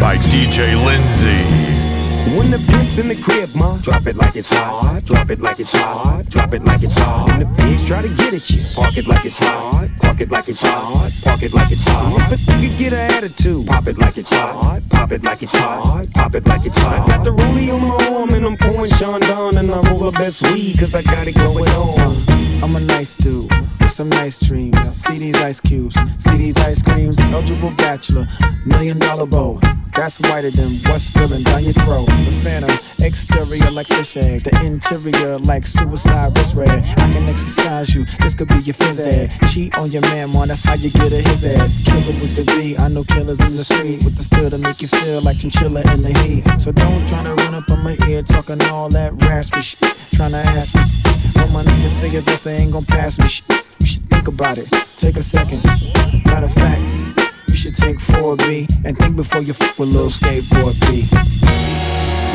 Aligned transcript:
by 0.00 0.16
DJ 0.18 0.74
Lindsay. 0.74 1.42
When 2.36 2.50
the 2.50 2.58
pimp's 2.70 2.98
in 2.98 3.08
the 3.08 3.16
crib, 3.16 3.48
ma, 3.56 3.78
drop 3.78 4.06
it 4.06 4.16
like 4.16 4.36
it's 4.36 4.50
hot. 4.50 5.02
Drop 5.04 5.30
it 5.30 5.40
like 5.40 5.58
it's 5.58 5.72
hot. 5.72 6.28
Drop 6.28 6.52
it 6.52 6.62
like 6.62 6.82
it's 6.82 6.98
hot. 6.98 7.26
When 7.28 7.40
the 7.40 7.48
pigs 7.56 7.86
try 7.86 8.02
to 8.02 8.08
get 8.08 8.34
at 8.34 8.50
you, 8.50 8.62
park 8.74 8.96
it 8.96 9.06
like 9.06 9.24
it's 9.24 9.38
hot. 9.38 9.88
Park 9.98 10.20
it 10.20 10.30
like 10.30 10.48
it's 10.48 10.62
hot. 10.62 11.10
Park 11.24 11.42
it 11.42 11.54
like 11.54 11.70
it's 11.70 11.86
hot. 11.88 12.32
If 12.32 12.46
a 12.46 12.52
nigga 12.52 12.78
get 12.78 12.92
an 12.92 13.04
attitude, 13.16 13.66
pop 13.66 13.86
it 13.86 13.98
like 13.98 14.18
it's 14.18 14.30
hot. 14.30 14.82
Pop 14.90 15.12
it 15.12 15.24
like 15.24 15.42
it's 15.42 15.56
hot. 15.56 16.06
Pop 16.14 16.34
it 16.34 16.46
like 16.46 16.66
it's 16.66 16.78
hot. 16.78 17.08
I 17.08 17.16
got 17.16 17.24
the 17.24 17.30
rollie 17.30 17.72
on 17.72 17.80
my 17.80 18.18
arm 18.18 18.30
and 18.30 18.44
I'm 18.44 18.56
pouring 18.56 18.90
Sean 18.90 19.20
Don 19.20 19.56
and 19.56 19.70
I 19.70 19.80
roll 19.90 20.10
the 20.10 20.12
best 20.12 20.42
weed 20.52 20.78
cause 20.78 20.94
I 20.94 21.02
got 21.02 21.26
it 21.26 21.34
going 21.34 21.70
on. 21.70 22.14
I'm 22.62 22.76
a 22.76 22.80
nice 22.86 23.16
dude 23.16 23.50
with 23.50 23.77
some 23.98 24.10
nice 24.10 24.38
dreams. 24.38 24.78
See 24.94 25.18
these 25.18 25.42
ice 25.42 25.58
cubes, 25.58 25.98
see 26.22 26.38
these 26.38 26.56
ice 26.58 26.80
creams. 26.82 27.18
Eligible 27.18 27.74
bachelor, 27.78 28.26
million 28.64 28.96
dollar 28.96 29.26
bow. 29.26 29.58
That's 29.90 30.22
whiter 30.30 30.54
than 30.54 30.70
what's 30.86 31.10
spilling 31.10 31.42
down 31.42 31.66
your 31.66 31.74
throat. 31.82 32.06
The 32.06 32.34
phantom, 32.46 32.70
exterior 33.02 33.66
like 33.74 33.88
fish 33.88 34.16
eggs. 34.16 34.44
The 34.46 34.54
interior 34.62 35.42
like 35.42 35.66
suicide 35.66 36.30
wrist 36.38 36.54
red. 36.54 36.70
I 36.70 37.10
can 37.10 37.26
exercise 37.26 37.92
you, 37.92 38.04
this 38.22 38.36
could 38.36 38.46
be 38.46 38.62
your 38.62 38.78
phys 38.78 39.02
ed. 39.02 39.34
Cheat 39.50 39.76
on 39.76 39.90
your 39.90 40.02
man, 40.14 40.30
man, 40.30 40.46
that's 40.46 40.62
how 40.62 40.78
you 40.78 40.94
get 40.94 41.10
a 41.10 41.18
his 41.18 41.42
ed. 41.42 41.58
Killer 41.82 42.14
with 42.22 42.38
the 42.38 42.46
B, 42.54 42.78
I 42.78 42.86
know 42.86 43.02
killers 43.02 43.42
in 43.42 43.58
the 43.58 43.66
street. 43.66 44.06
With 44.06 44.14
the 44.14 44.22
still 44.22 44.48
to 44.48 44.58
make 44.58 44.80
you 44.80 44.86
feel 44.86 45.22
like 45.22 45.42
chinchilla 45.42 45.82
in 45.90 46.06
the 46.06 46.14
heat. 46.22 46.46
So 46.62 46.70
don't 46.70 47.02
try 47.02 47.18
to 47.26 47.34
run 47.34 47.54
up 47.58 47.66
on 47.66 47.82
my 47.82 47.98
ear 48.06 48.22
talking 48.22 48.62
all 48.70 48.88
that 48.90 49.10
raspy 49.26 49.58
shit. 49.58 49.82
Trying 50.14 50.38
to 50.38 50.42
ask 50.54 50.78
me. 50.78 50.86
All 51.42 51.50
my 51.50 51.66
niggas 51.66 51.98
figure 51.98 52.22
this, 52.22 52.44
they 52.44 52.62
ain't 52.62 52.70
gon' 52.70 52.86
pass 52.86 53.18
me 53.18 53.26
shit. 53.26 53.58
You 53.88 53.94
should 53.94 54.10
think 54.10 54.28
about 54.28 54.58
it, 54.58 54.68
take 54.98 55.16
a 55.16 55.22
second. 55.22 55.64
Matter 56.26 56.44
of 56.44 56.52
fact, 56.52 56.90
you 57.48 57.56
should 57.56 57.74
take 57.74 57.96
4B 57.96 58.84
and 58.84 58.98
think 58.98 59.16
before 59.16 59.40
you 59.40 59.54
fuck 59.54 59.78
with 59.78 59.88
little 59.88 60.10
skateboard 60.10 60.76
B. 60.84 62.27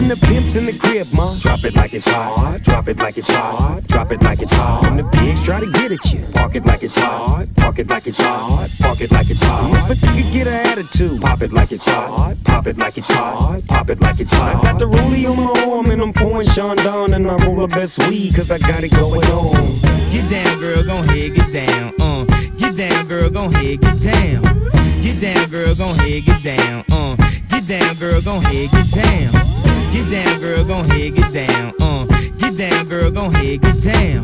When 0.00 0.08
the 0.08 0.16
pimp's 0.16 0.56
in 0.56 0.64
the 0.64 0.72
crib, 0.72 1.06
ma, 1.12 1.36
drop 1.40 1.62
it 1.62 1.74
like 1.74 1.92
it's 1.92 2.08
hot. 2.08 2.62
Drop 2.62 2.88
it 2.88 2.96
like 2.96 3.18
it's 3.18 3.30
hot. 3.30 3.84
Drop 3.86 4.10
it 4.10 4.22
like 4.22 4.40
it's 4.40 4.54
hot. 4.54 4.80
When 4.80 4.96
the 4.96 5.04
pigs 5.04 5.44
try 5.44 5.60
to 5.60 5.70
get 5.72 5.92
at 5.92 6.00
you, 6.10 6.24
park 6.32 6.54
it 6.56 6.64
like 6.64 6.82
it's 6.82 6.98
hot. 6.98 7.44
Park 7.56 7.78
it 7.78 7.90
like 7.90 8.06
it's 8.06 8.16
hot. 8.16 8.70
Park 8.80 9.02
it 9.02 9.12
like 9.12 9.28
it's 9.28 9.44
hot. 9.44 9.90
If 9.90 10.02
a 10.02 10.06
nigga 10.06 10.32
get 10.32 10.46
an 10.46 10.56
attitude, 10.72 11.20
pop 11.20 11.42
it 11.42 11.52
like 11.52 11.70
it's 11.70 11.84
hot. 11.84 12.34
Pop 12.44 12.66
it 12.66 12.78
like 12.78 12.96
it's 12.96 13.12
hot. 13.12 13.60
Pop 13.68 13.90
it 13.90 14.00
like 14.00 14.18
it's 14.20 14.32
hot. 14.32 14.56
I 14.56 14.72
got 14.72 14.78
the 14.78 14.86
rollie 14.86 15.28
on 15.28 15.36
my 15.36 15.52
arm 15.68 15.84
and 15.92 16.00
I'm 16.00 16.14
pouring 16.14 16.48
Sean 16.48 16.78
Don 16.78 17.12
and 17.12 17.30
I 17.30 17.36
roll 17.44 17.56
the 17.56 17.68
best 17.68 17.98
weed 18.08 18.34
cause 18.34 18.50
I 18.50 18.56
got 18.56 18.82
it 18.82 18.92
going 18.92 19.20
on. 19.36 19.60
Get 20.08 20.24
down, 20.32 20.60
girl, 20.60 20.82
gon' 20.82 21.08
head, 21.12 21.34
get 21.34 21.52
down. 21.52 21.92
Uh, 22.00 22.24
get 22.56 22.74
down, 22.74 23.06
girl, 23.06 23.28
gon' 23.28 23.52
head, 23.52 23.82
get 23.82 24.00
down. 24.00 24.70
Get 25.04 25.20
down, 25.20 25.44
girl, 25.50 25.74
gon' 25.74 25.96
head, 25.98 26.24
get 26.24 26.42
down. 26.42 26.84
Uh, 26.90 27.16
get 27.16 27.29
down, 27.70 27.94
girl, 28.00 28.20
gon' 28.20 28.42
head, 28.42 28.68
get 28.72 28.90
down. 28.90 29.32
Get 29.92 30.10
down, 30.10 30.40
girl, 30.40 30.64
gon' 30.64 30.88
head, 30.90 31.14
get 31.14 31.32
down. 31.32 31.72
Uh, 31.80 32.04
get 32.38 32.58
down, 32.58 32.88
girl, 32.88 33.12
gon' 33.12 33.32
head, 33.32 33.62
get 33.62 33.82
down. 33.84 34.22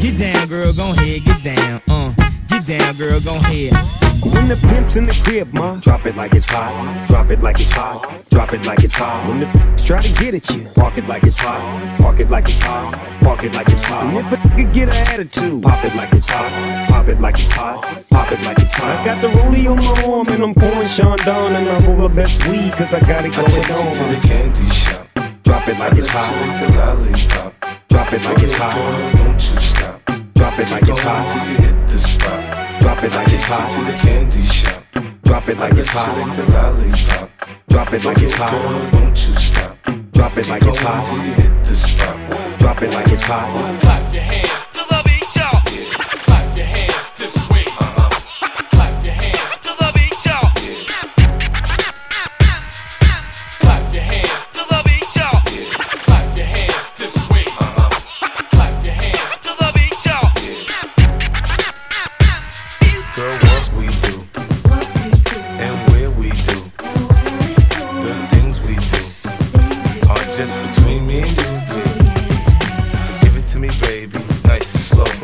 Get 0.00 0.18
down, 0.18 0.48
girl, 0.48 0.72
gon' 0.72 0.96
head, 0.96 1.22
get 1.22 1.42
down. 1.44 1.80
Uh, 1.90 2.14
get 2.48 2.66
down, 2.66 2.96
girl, 2.96 3.20
gon' 3.20 3.42
head. 3.42 4.07
When 4.24 4.48
the 4.48 4.58
pimp's 4.68 4.96
in 4.96 5.04
the 5.04 5.20
crib, 5.22 5.52
ma, 5.54 5.76
drop 5.76 6.04
it 6.04 6.16
like 6.16 6.34
it's 6.34 6.46
hot. 6.50 7.06
Drop 7.06 7.30
it 7.30 7.40
like 7.40 7.60
it's 7.60 7.70
hot. 7.70 8.24
Drop 8.30 8.52
it 8.52 8.64
like 8.66 8.82
it's 8.82 8.96
hot. 8.96 9.28
When 9.28 9.40
the 9.40 9.46
pigs 9.46 9.86
try 9.86 10.00
to 10.00 10.12
get 10.20 10.34
at 10.34 10.50
you, 10.50 10.68
park 10.74 10.98
it 10.98 11.06
like 11.06 11.22
it's 11.22 11.38
hot. 11.38 11.60
Park 11.98 12.18
it 12.18 12.28
like 12.28 12.48
it's 12.48 12.60
hot. 12.60 12.94
Park 13.20 13.44
it 13.44 13.52
like 13.52 13.68
it's 13.68 13.84
hot. 13.84 14.04
And 14.06 14.18
if 14.18 14.32
a 14.32 14.36
nigga 14.36 14.74
get 14.74 14.88
an 14.88 15.06
attitude, 15.12 15.62
pop 15.62 15.84
it 15.84 15.94
like 15.94 16.12
it's 16.12 16.28
hot. 16.28 16.88
Pop 16.88 17.06
it 17.08 17.20
like 17.20 17.34
it's 17.34 17.52
hot. 17.52 17.82
Pop 18.10 18.32
it 18.32 18.40
like 18.42 18.58
it's 18.58 18.74
hot. 18.74 18.98
I 18.98 19.04
got 19.04 19.22
the 19.22 19.28
rollie 19.28 19.70
on 19.70 19.76
my 19.76 20.12
arm 20.12 20.28
and 20.28 20.42
I'm 20.42 20.54
pouring 20.54 20.88
Sean 20.88 21.16
Don 21.18 21.52
and 21.52 21.68
I 21.68 21.86
roll 21.86 22.08
the 22.08 22.14
best 22.14 22.44
weed 22.48 22.72
cause 22.72 22.92
I 22.94 23.00
got 23.00 23.24
it 23.24 23.38
I 23.38 23.44
take 23.46 23.68
going 23.68 23.88
you 23.88 23.94
to 23.94 24.04
the 24.04 24.20
candy 24.26 24.68
shop. 24.70 25.08
Drop 25.44 25.68
it 25.68 25.78
like 25.78 25.92
it's 25.96 26.08
hot. 26.10 26.60
the 26.60 26.76
lollipop. 26.76 27.88
Drop 27.88 28.12
it 28.12 28.22
like 28.24 28.42
it's 28.42 28.56
hot. 28.56 29.14
don't 29.14 29.34
you 29.34 29.60
stop. 29.60 30.02
Drop 30.34 30.58
it 30.58 30.70
like 30.70 30.82
it's 30.82 31.04
going 31.04 31.16
hot. 31.16 31.28
till 31.32 31.50
you 31.50 31.68
hit 31.68 31.88
the 31.88 31.98
spot. 31.98 32.67
Drop 32.80 33.02
it 33.04 33.12
like 33.12 33.32
it's 33.32 33.44
you 33.44 33.70
to 33.70 33.92
the 33.92 33.98
candy 33.98 34.42
shop. 34.44 34.82
Drop 35.24 35.48
it 35.48 35.58
like 35.58 35.72
it's 35.74 35.92
you 35.94 36.00
lick 36.00 36.16
hot. 36.16 36.36
the 36.36 36.52
lollipop. 36.52 37.30
Drop 37.68 37.92
it 37.92 38.04
like 38.04 38.18
it's 38.18 38.38
Boy, 38.38 38.44
hot. 38.44 38.92
don't 38.92 39.10
you 39.10 39.34
stop. 39.36 39.76
Drop 40.12 40.36
it 40.36 40.48
like 40.48 40.62
it's 40.62 40.78
hot. 40.82 41.06
hit 41.06 41.64
the 41.64 41.74
spot. 41.74 42.58
Drop 42.58 42.82
it 42.82 42.90
like 42.90 43.08
it's 43.08 43.24
hot. 43.24 43.80
Clap 43.80 44.12
your 44.12 44.22
hands 44.22 44.47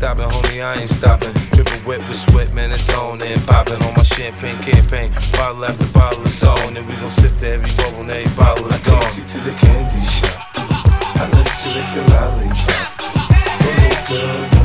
stopping, 0.00 0.24
homie, 0.24 0.64
I 0.64 0.80
ain't 0.80 0.88
stopping. 0.88 1.34
Dripping 1.52 1.84
wet 1.84 1.98
with 2.08 2.16
sweat, 2.16 2.54
man, 2.54 2.70
it's 2.72 2.88
on 2.94 3.20
and 3.20 3.46
popping 3.46 3.82
on 3.82 3.94
my 3.94 4.02
champagne 4.02 4.56
campaign. 4.60 5.10
Bottle 5.32 5.66
after 5.66 5.86
bottle 5.92 6.24
is 6.24 6.42
on, 6.42 6.74
and 6.74 6.88
we 6.88 6.94
gon' 6.96 7.10
sip 7.10 7.36
to 7.40 7.48
every 7.52 7.70
bubble, 7.76 8.00
and 8.00 8.10
every 8.10 8.34
bottle 8.34 8.66
is 8.66 8.78
gone. 8.78 8.96
I 8.96 9.10
take 9.10 9.16
you 9.18 9.24
to 9.28 9.38
the 9.44 9.54
candy 9.60 10.00
shop. 10.08 10.40
I 10.56 11.28
let 11.36 11.52
you 11.60 11.70
lick 11.76 11.88
the 11.96 12.02
lollipop. 12.12 13.00
Ahead, 13.60 14.08
girl, 14.08 14.59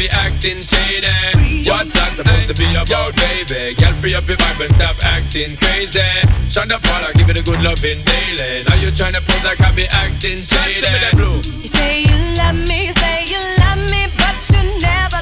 be 0.00 0.08
acting 0.08 0.62
shady? 0.64 1.68
What's 1.68 1.92
that 1.92 2.16
supposed 2.16 2.48
to 2.48 2.54
be 2.54 2.64
about, 2.72 3.12
baby? 3.20 3.76
Girl, 3.76 3.92
free 4.00 4.14
up 4.14 4.26
your 4.26 4.38
vibe 4.38 4.64
and 4.64 4.74
stop 4.76 4.96
acting 5.04 5.60
crazy. 5.60 6.00
Shonda 6.48 6.80
Paula, 6.80 7.12
give 7.12 7.28
me 7.28 7.34
the 7.34 7.42
good 7.42 7.60
loving 7.60 8.00
daily. 8.08 8.64
Now 8.64 8.80
you 8.80 8.88
tryna 8.96 9.20
pose 9.20 9.44
like 9.44 9.60
I 9.60 9.68
be 9.76 9.84
acting 9.92 10.40
shady. 10.48 10.80
Give 10.80 10.88
me 10.88 11.00
that. 11.04 11.12
You 11.60 11.68
say 11.68 12.00
you 12.08 12.16
love 12.40 12.56
me, 12.56 12.88
you 12.88 12.94
say 12.96 13.28
you 13.28 13.40
love 13.60 13.82
me, 13.92 14.08
but 14.16 14.40
you're 14.48 14.80
never 14.80 15.20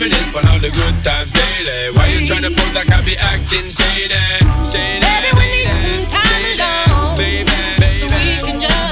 Reminisce 0.00 0.34
on 0.34 0.48
all 0.48 0.58
the 0.58 0.70
good 0.70 1.04
times 1.04 1.30
daily. 1.30 1.92
Why 1.94 2.06
you 2.08 2.20
tryna 2.24 2.56
pose 2.56 2.74
like 2.74 2.90
I 2.90 3.04
be 3.04 3.18
acting 3.18 3.68
shady? 3.68 4.16
Shady. 4.72 5.04
Baby, 5.04 5.28
we 5.36 5.44
need 5.60 5.68
some 5.76 6.08
time 6.08 6.40
alone. 6.56 7.18
Baby, 7.18 7.52
So 8.00 8.06
we 8.08 8.40
can 8.40 8.60
just 8.62 8.89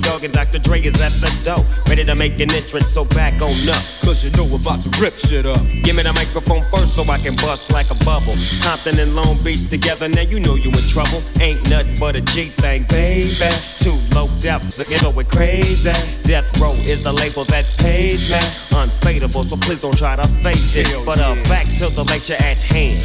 Doggy 0.00 0.10
Dogg 0.10 0.24
and 0.24 0.32
Dr. 0.32 0.58
Dre 0.58 0.80
is 0.80 1.00
at 1.00 1.12
the 1.12 1.30
door. 1.44 1.64
Ready 1.88 2.04
to 2.04 2.14
make 2.14 2.38
an 2.40 2.52
entrance, 2.52 2.88
so 2.88 3.04
back 3.04 3.40
on 3.42 3.68
up. 3.68 3.82
Cause 4.02 4.24
you 4.24 4.30
know 4.32 4.44
we're 4.44 4.60
about 4.60 4.80
to 4.82 4.90
rip 5.00 5.14
shit 5.14 5.46
up. 5.46 5.60
Give 5.82 5.96
me 5.96 6.02
the 6.02 6.12
microphone 6.14 6.62
first 6.64 6.94
so 6.94 7.02
I 7.04 7.18
can 7.18 7.34
bust 7.36 7.72
like 7.72 7.90
a 7.90 7.98
bubble. 8.04 8.34
Compton 8.62 8.98
and 8.98 9.14
Long 9.14 9.36
Beach 9.42 9.66
together, 9.68 10.08
now 10.08 10.22
you 10.22 10.40
know 10.40 10.54
you 10.54 10.70
in 10.70 10.84
trouble. 10.88 11.22
Ain't 11.40 11.68
nothing 11.70 11.98
but 11.98 12.16
a 12.16 12.20
G 12.20 12.50
thing, 12.62 12.84
baby. 12.88 13.34
Too 13.78 13.96
low 14.14 14.28
depth, 14.40 14.74
so 14.74 14.84
it's 14.86 15.02
going 15.02 15.26
crazy. 15.26 15.90
Death 16.22 16.46
Row 16.60 16.72
is 16.86 17.02
the 17.02 17.12
label 17.12 17.44
that 17.44 17.64
pays 17.78 18.28
me. 18.30 18.38
Unfadable, 18.76 19.44
so 19.44 19.56
please 19.56 19.80
don't 19.80 19.96
try 19.96 20.16
to 20.16 20.26
fake 20.44 20.62
this. 20.72 20.94
But 21.04 21.18
uh, 21.18 21.34
back 21.48 21.66
to 21.78 21.88
the 21.88 22.04
lecture 22.04 22.38
at 22.38 22.58
hand. 22.58 23.02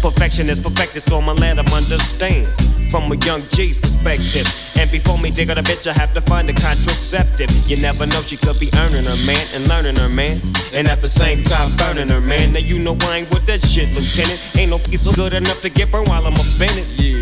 Perfection 0.00 0.48
is 0.48 0.58
perfected, 0.58 1.02
so 1.02 1.18
I'ma 1.18 1.32
let 1.32 1.58
'em 1.58 1.66
understand. 1.68 2.46
From 2.90 3.10
a 3.10 3.16
young 3.24 3.42
G's 3.48 3.78
perspective. 3.78 3.91
And 4.04 4.90
before 4.90 5.16
me 5.18 5.30
dig 5.30 5.48
on 5.50 5.58
a 5.58 5.62
bitch, 5.62 5.86
I 5.86 5.92
have 5.92 6.12
to 6.14 6.20
find 6.20 6.48
a 6.50 6.52
contraceptive. 6.52 7.50
You 7.70 7.76
never 7.80 8.04
know, 8.06 8.20
she 8.20 8.36
could 8.36 8.58
be 8.58 8.68
earning 8.76 9.04
her 9.04 9.16
man 9.24 9.46
and 9.54 9.68
learning 9.68 9.96
her 9.96 10.08
man. 10.08 10.40
And 10.74 10.88
at 10.88 11.00
the 11.00 11.08
same 11.08 11.42
time, 11.44 11.70
burning 11.76 12.08
her 12.08 12.20
man. 12.20 12.52
Now 12.52 12.58
you 12.58 12.78
know 12.78 12.96
I 13.02 13.18
ain't 13.18 13.30
with 13.30 13.46
that 13.46 13.60
shit, 13.60 13.94
Lieutenant. 13.94 14.40
Ain't 14.56 14.70
no 14.70 14.78
piece 14.78 15.02
so 15.02 15.12
good 15.12 15.34
enough 15.34 15.60
to 15.62 15.70
get 15.70 15.92
burned 15.92 16.08
while 16.08 16.26
I'm 16.26 16.34
offended. 16.34 16.86
Yeah. 16.98 17.21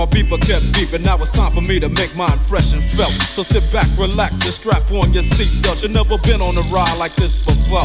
my 0.00 0.06
beeper 0.06 0.40
kept 0.40 0.64
beeping. 0.72 1.04
Now 1.04 1.16
it's 1.20 1.28
time 1.28 1.52
for 1.52 1.60
me 1.60 1.78
to 1.78 1.88
make 1.90 2.16
my 2.16 2.32
impression 2.32 2.80
felt. 2.80 3.12
So 3.36 3.42
sit 3.42 3.70
back, 3.70 3.84
relax, 3.98 4.32
and 4.40 4.52
strap 4.52 4.90
on 4.92 5.12
your 5.12 5.22
seatbelt. 5.22 5.82
You've 5.82 5.92
never 5.92 6.16
been 6.24 6.40
on 6.40 6.56
a 6.56 6.64
ride 6.72 6.96
like 6.96 7.14
this 7.16 7.44
before. 7.44 7.84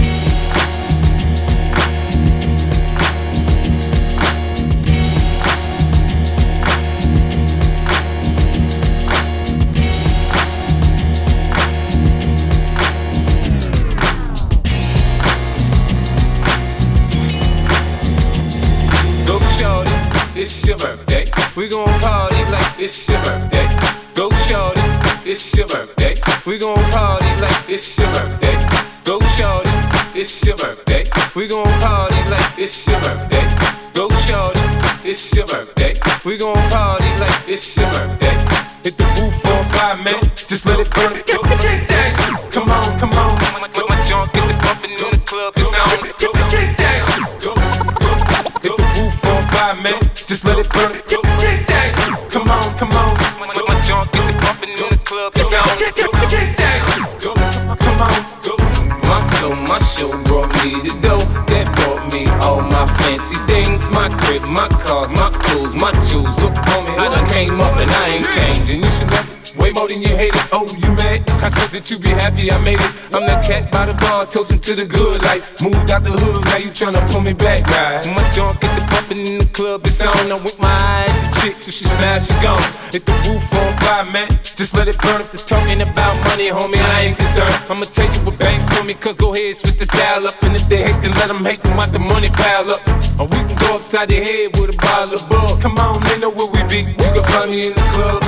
Than 69.91 70.01
you 70.01 70.15
hate 70.15 70.33
it. 70.33 70.47
Oh, 70.51 70.63
you 70.63 70.89
mad? 70.95 71.27
I 71.43 71.51
thought 71.51 71.71
that 71.75 71.91
you 71.91 71.99
be 71.99 72.09
happy 72.09 72.47
I 72.51 72.57
made 72.63 72.79
it. 72.79 72.91
I'm 73.11 73.27
that 73.27 73.43
cat 73.43 73.67
by 73.71 73.83
the 73.83 73.95
bar, 73.99 74.25
toasting 74.25 74.63
to 74.63 74.75
the 74.75 74.85
good 74.85 75.19
life. 75.21 75.43
Moved 75.59 75.91
out 75.91 76.03
the 76.07 76.15
hood, 76.15 76.45
now 76.47 76.57
you 76.57 76.71
tryna 76.71 77.03
pull 77.11 77.19
me 77.19 77.33
back, 77.33 77.67
right? 77.67 77.99
My 78.07 78.23
junk 78.31 78.61
get 78.61 78.71
the 78.71 78.83
pumping 78.87 79.27
in 79.27 79.43
the 79.43 79.49
club, 79.51 79.83
it's 79.83 79.99
on. 79.99 80.31
I'm 80.31 80.43
with 80.43 80.59
my 80.59 80.71
eyes 80.71 81.11
to 81.11 81.27
chicks, 81.41 81.67
if 81.67 81.73
she 81.75 81.85
smash, 81.85 82.27
she 82.27 82.35
gone. 82.39 82.63
Hit 82.95 83.03
the 83.03 83.15
roof 83.27 83.43
on 83.59 83.71
fire, 83.83 84.07
man. 84.07 84.29
Just 84.55 84.77
let 84.77 84.87
it 84.87 84.95
burn. 85.01 85.19
If 85.19 85.31
the 85.35 85.39
talking 85.43 85.81
about 85.81 86.15
money, 86.31 86.47
homie, 86.47 86.79
I 86.79 87.11
ain't 87.11 87.17
concerned. 87.17 87.51
I'ma 87.67 87.83
take 87.91 88.15
you 88.15 88.21
what 88.23 88.39
banks 88.39 88.63
for 88.71 88.85
me, 88.85 88.93
cause 88.93 89.17
go 89.17 89.33
ahead, 89.33 89.57
switch 89.57 89.75
the 89.75 89.85
style 89.91 90.23
up. 90.23 90.39
And 90.43 90.55
if 90.55 90.69
they 90.71 90.87
hate, 90.87 90.99
then 91.03 91.11
let 91.19 91.27
them 91.27 91.43
hate 91.43 91.59
them 91.65 91.75
out 91.75 91.91
the 91.91 91.99
money 91.99 92.29
pile 92.29 92.71
up. 92.71 92.79
Or 93.19 93.27
we 93.27 93.41
can 93.43 93.57
go 93.59 93.75
upside 93.75 94.07
the 94.07 94.23
head 94.23 94.55
with 94.55 94.71
a 94.71 94.77
bottle 94.77 95.19
of 95.19 95.23
bug. 95.27 95.59
Come 95.59 95.81
on, 95.81 95.99
they 96.07 96.15
know 96.21 96.31
where 96.31 96.47
we 96.47 96.61
be. 96.71 96.87
You 96.87 97.09
can 97.11 97.25
find 97.27 97.51
me 97.51 97.67
in 97.67 97.73
the 97.73 97.85
club, 97.91 98.20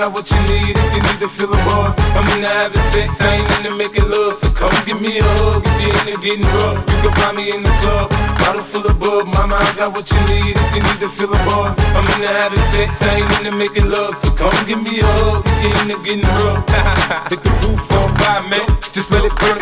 got 0.00 0.16
what 0.16 0.30
you 0.32 0.40
need 0.48 0.72
if 0.72 0.96
you 0.96 1.02
need 1.04 1.20
to 1.20 1.28
feel 1.28 1.52
the 1.52 1.60
buzz. 1.68 1.92
I'm 2.16 2.24
into 2.32 2.48
having 2.48 2.86
sex, 2.88 3.20
I 3.20 3.36
ain't 3.36 3.50
into 3.60 3.76
making 3.76 4.08
love. 4.08 4.32
So 4.32 4.48
come 4.56 4.72
give 4.88 4.96
me 4.96 5.20
a 5.20 5.24
hug 5.36 5.60
if 5.60 5.76
you're 5.76 5.92
into 6.00 6.16
getting 6.24 6.48
rough. 6.56 6.80
You 6.88 6.96
can 7.04 7.12
find 7.20 7.36
me 7.36 7.52
in 7.52 7.60
the 7.60 7.74
club, 7.84 8.08
bottle 8.40 8.64
full 8.64 8.86
of 8.88 8.96
bug. 8.96 9.28
Mama, 9.28 9.60
I 9.60 9.68
got 9.76 9.92
what 9.92 10.08
you 10.08 10.20
need 10.32 10.56
if 10.56 10.68
you 10.72 10.80
need 10.80 11.00
to 11.04 11.08
feel 11.12 11.28
the 11.28 11.36
buzz. 11.44 11.76
I'm 11.92 12.08
into 12.16 12.32
having 12.32 12.64
sex, 12.72 12.96
I 13.04 13.20
ain't 13.20 13.28
into 13.44 13.52
making 13.52 13.92
love. 13.92 14.16
So 14.16 14.32
come 14.32 14.56
give 14.64 14.80
me 14.80 15.04
a 15.04 15.08
hug 15.20 15.44
if 15.44 15.68
you're 15.68 15.76
into 15.84 15.96
getting 16.00 16.24
rough. 16.40 16.64
Hit 17.28 17.44
the 17.44 17.52
roof 17.60 17.84
on 17.92 18.08
fire, 18.16 18.40
man. 18.48 18.64
Just 18.96 19.12
let 19.12 19.28
it 19.28 19.36
burn. 19.36 19.60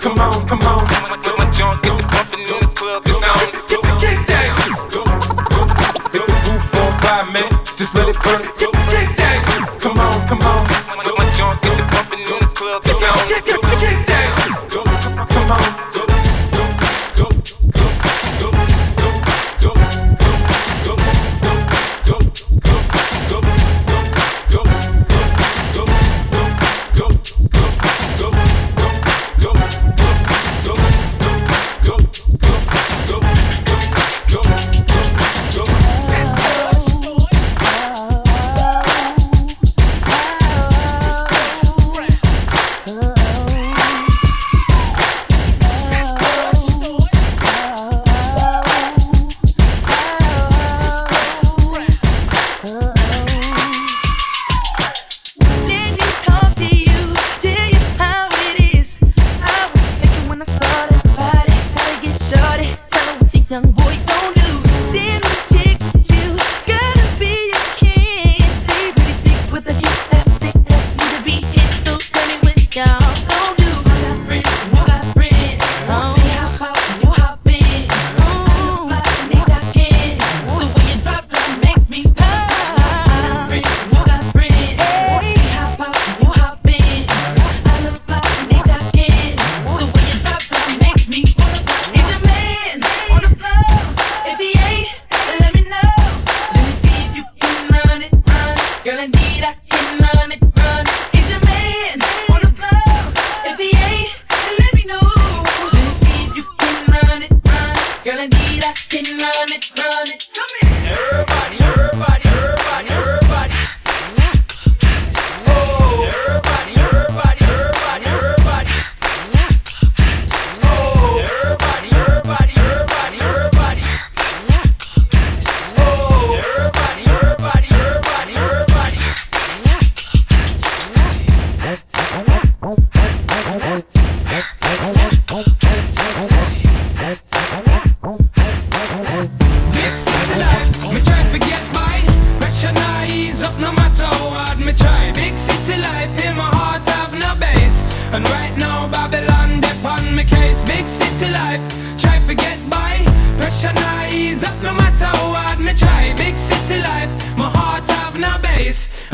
Come 0.00 0.16
on, 0.16 0.48
come 0.48 0.64
on. 0.64 0.83
Let 8.26 8.62
it 8.62 8.72
burn. 8.72 9.03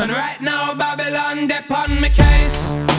And 0.01 0.11
right 0.11 0.41
now 0.41 0.73
Babylon 0.73 1.45
dip 1.45 1.69
on 1.69 2.01
me 2.01 2.09
case. 2.09 2.90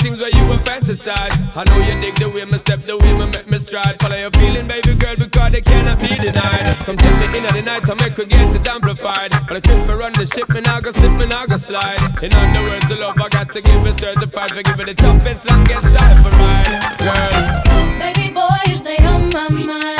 Things 0.00 0.18
where 0.18 0.30
you 0.30 0.44
were 0.48 0.56
fantasize. 0.56 1.34
I 1.54 1.64
know 1.64 1.78
you 1.78 2.00
dig 2.00 2.16
the 2.16 2.28
way 2.28 2.44
me 2.44 2.58
step, 2.58 2.84
the 2.84 2.96
way 2.96 3.12
me 3.18 3.26
make 3.30 3.48
me 3.48 3.58
stride. 3.58 4.00
Follow 4.00 4.16
your 4.16 4.30
feeling, 4.32 4.66
baby 4.66 4.94
girl, 4.94 5.16
because 5.16 5.52
they 5.52 5.60
cannot 5.60 5.98
be 6.00 6.08
denied. 6.08 6.76
Come 6.86 6.96
tell 6.96 7.16
me 7.18 7.38
in 7.38 7.44
the 7.44 7.62
night, 7.62 7.88
I 7.88 7.94
make 7.94 8.16
her 8.16 8.24
get 8.24 8.54
it 8.54 8.66
amplified. 8.66 9.30
But 9.46 9.56
I 9.58 9.60
quit 9.60 9.86
for 9.86 9.96
run 9.96 10.12
the 10.12 10.26
ship, 10.26 10.48
me 10.48 10.60
nah 10.60 10.80
go 10.80 10.92
slip, 10.92 11.12
me 11.12 11.26
nah 11.26 11.46
go 11.46 11.56
slide. 11.56 12.00
In 12.22 12.32
other 12.32 12.62
words, 12.68 12.88
the 12.88 12.96
love 12.96 13.20
I 13.20 13.28
got 13.28 13.52
to 13.52 13.60
give 13.60 13.86
it 13.86 14.00
certified 14.00 14.50
for 14.50 14.62
giving 14.62 14.86
the 14.86 14.94
toughest, 14.94 15.48
longest 15.48 15.88
time 15.96 16.18
for 16.24 16.30
ride, 16.30 16.72
girl. 16.98 17.98
Baby 17.98 18.32
boy, 18.32 18.58
you 18.66 18.76
stay 18.76 18.98
on 19.04 19.30
my 19.30 19.48
mind. 19.48 19.99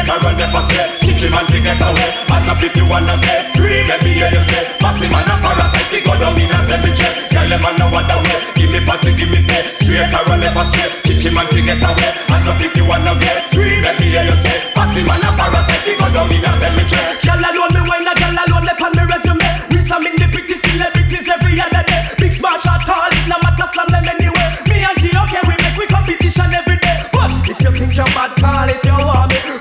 Or 0.00 0.18
run 0.24 0.36
never 0.36 0.62
stay. 0.64 0.86
Teach 1.04 1.24
him 1.24 1.34
and 1.36 1.48
to 1.48 1.58
get 1.60 1.80
away. 1.80 2.08
Hands 2.30 2.48
up 2.48 2.62
if 2.62 2.76
you 2.76 2.86
wanna 2.86 3.16
get 3.20 3.52
Scream, 3.52 3.88
let 3.88 4.00
me 4.04 4.12
hear 4.16 4.30
you 4.32 4.42
say. 4.48 4.62
Massive 4.80 5.10
man 5.10 5.28
a 5.28 5.34
parasite, 5.36 5.90
we 5.92 6.00
go 6.00 6.14
down 6.16 6.38
in 6.40 6.48
a 6.48 6.58
cemetery. 6.64 7.12
Girl, 7.32 7.48
them 7.48 7.66
a 7.66 7.70
know 7.76 7.88
what 7.92 8.06
the 8.08 8.16
way. 8.16 8.38
Give 8.56 8.70
me 8.72 8.80
party, 8.84 9.12
give 9.12 9.30
me 9.30 9.40
pay. 9.44 9.62
Straight 9.76 10.12
run 10.12 10.40
never 10.40 10.64
stay. 10.64 10.88
Teach 11.04 11.26
him 11.26 11.36
and 11.36 11.48
to 11.50 11.60
get 11.60 11.82
away. 11.82 12.10
Hands 12.30 12.48
up 12.48 12.60
if 12.60 12.74
you 12.76 12.86
wanna 12.86 13.12
get 13.20 13.50
Scream, 13.50 13.82
let 13.82 14.00
me 14.00 14.06
hear 14.08 14.24
you 14.24 14.36
say. 14.36 14.56
Massive 14.76 15.06
man 15.06 15.20
a 15.20 15.30
parasite, 15.36 15.84
we 15.84 15.92
go 16.00 16.06
down 16.12 16.32
in 16.32 16.44
a 16.44 16.50
cemetery. 16.56 17.12
Girl 17.26 17.42
alone, 17.42 17.72
me 17.76 17.82
wine 17.84 18.08
a 18.08 18.12
girl 18.16 18.36
alone, 18.38 18.64
lep 18.64 18.80
on 18.80 18.92
me 18.96 19.04
resume. 19.04 19.48
We 19.70 19.80
some 19.84 20.06
in 20.06 20.16
the 20.16 20.26
pretty 20.32 20.56
celebrities 20.56 21.28
every 21.28 21.60
other 21.60 21.84
day. 21.84 22.00
Big 22.18 22.32
smash 22.32 22.64
or 22.64 22.80
tall, 22.88 23.12
it 23.12 23.26
no 23.28 23.36
matter 23.44 23.68
slam 23.68 23.88
them 23.92 24.08
anyway. 24.08 24.48
Me 24.70 24.80
and 24.80 24.96
T, 24.96 25.12
okay, 25.12 25.42
we 25.44 25.54
make 25.60 25.76
we 25.76 25.86
competition 25.86 26.48
every 26.54 26.80
day. 26.80 26.96
But 27.12 27.28
if 27.44 27.60
you 27.60 27.72
think 27.76 27.92
you're 27.96 28.08
bad, 28.16 28.32
call 28.40 28.68
if 28.68 28.80
you 28.84 28.96
want 28.96 29.32
me. 29.32 29.51